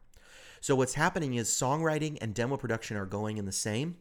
[0.61, 3.99] So, what's happening is songwriting and demo production are going in the same.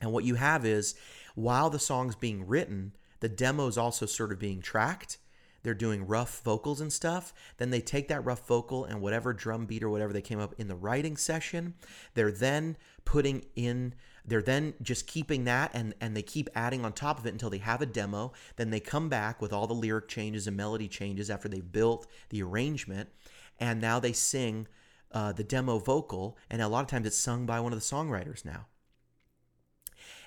[0.00, 0.94] And what you have is
[1.34, 5.18] while the song's being written, the demo's also sort of being tracked.
[5.62, 7.32] They're doing rough vocals and stuff.
[7.56, 10.54] Then they take that rough vocal and whatever drum beat or whatever they came up
[10.58, 11.74] in the writing session,
[12.14, 13.94] they're then putting in
[14.26, 17.50] they're then just keeping that and and they keep adding on top of it until
[17.50, 18.32] they have a demo.
[18.56, 22.06] Then they come back with all the lyric changes and melody changes after they've built
[22.30, 23.10] the arrangement,
[23.58, 24.66] and now they sing
[25.12, 26.38] uh, the demo vocal.
[26.50, 28.66] And a lot of times it's sung by one of the songwriters now.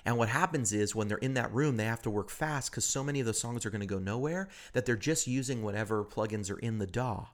[0.04, 2.84] And what happens is when they're in that room, they have to work fast because
[2.84, 6.04] so many of those songs are going to go nowhere that they're just using whatever
[6.04, 7.26] plugins are in the DAW.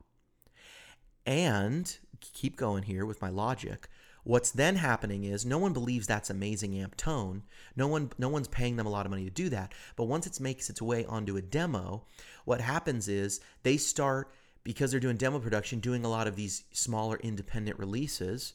[1.27, 3.89] And keep going here with my logic.
[4.25, 7.43] What's then happening is no one believes that's amazing amp tone.
[7.77, 9.73] No one no one's paying them a lot of money to do that.
[9.97, 12.07] But once it makes its way onto a demo,
[12.45, 14.33] what happens is they start
[14.65, 18.55] because they're doing demo production doing a lot of these smaller independent releases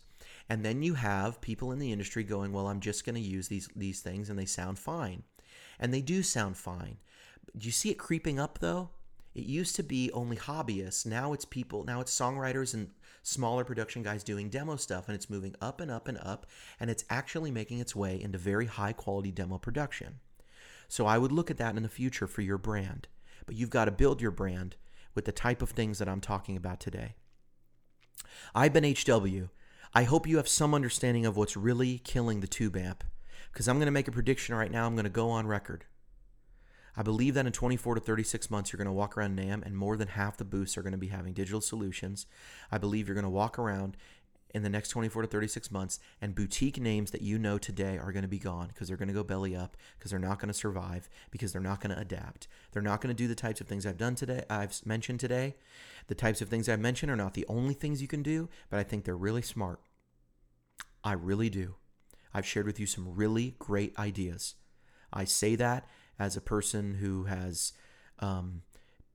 [0.49, 3.47] and then you have people in the industry going, "Well, I'm just going to use
[3.47, 5.23] these these things and they sound fine."
[5.79, 6.97] And they do sound fine.
[7.57, 8.89] Do you see it creeping up though?
[9.35, 11.05] It used to be only hobbyists.
[11.05, 12.89] Now it's people, now it's songwriters and
[13.23, 16.45] smaller production guys doing demo stuff and it's moving up and up and up
[16.79, 20.19] and it's actually making its way into very high quality demo production.
[20.87, 23.07] So I would look at that in the future for your brand.
[23.45, 24.75] But you've got to build your brand
[25.15, 27.15] with the type of things that I'm talking about today.
[28.53, 29.49] I've been HW
[29.93, 33.03] I hope you have some understanding of what's really killing the tube amp.
[33.51, 34.85] Because I'm going to make a prediction right now.
[34.85, 35.85] I'm going to go on record.
[36.99, 39.77] I believe that in 24 to 36 months, you're going to walk around NAMM and
[39.77, 42.25] more than half the booths are going to be having digital solutions.
[42.73, 43.95] I believe you're going to walk around
[44.53, 48.11] in the next 24 to 36 months and boutique names that you know today are
[48.11, 50.49] going to be gone because they're going to go belly up because they're not going
[50.49, 52.49] to survive because they're not going to adapt.
[52.73, 55.55] They're not going to do the types of things i've done today i've mentioned today.
[56.07, 58.77] The types of things i've mentioned are not the only things you can do but
[58.77, 59.79] i think they're really smart.
[61.01, 61.75] I really do.
[62.33, 64.55] I've shared with you some really great ideas.
[65.13, 65.87] I say that
[66.19, 67.73] as a person who has
[68.19, 68.61] um,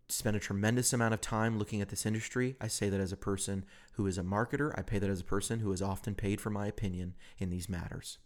[0.08, 2.56] spent a tremendous amount of time looking at this industry.
[2.60, 4.72] I say that as a person who is a marketer.
[4.76, 7.68] I pay that as a person who is often paid for my opinion in these
[7.68, 8.18] matters.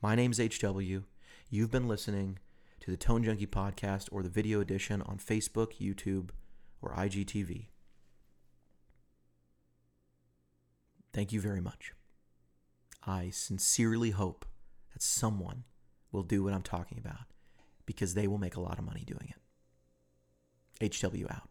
[0.00, 1.02] My name is HW.
[1.50, 2.38] You've been listening
[2.80, 6.30] to the Tone Junkie podcast or the video edition on Facebook, YouTube,
[6.80, 7.66] or IGTV.
[11.12, 11.92] Thank you very much.
[13.06, 14.44] I sincerely hope
[14.92, 15.64] that someone
[16.16, 17.26] will do what I'm talking about
[17.84, 19.32] because they will make a lot of money doing
[20.80, 20.96] it.
[20.96, 21.48] HW out.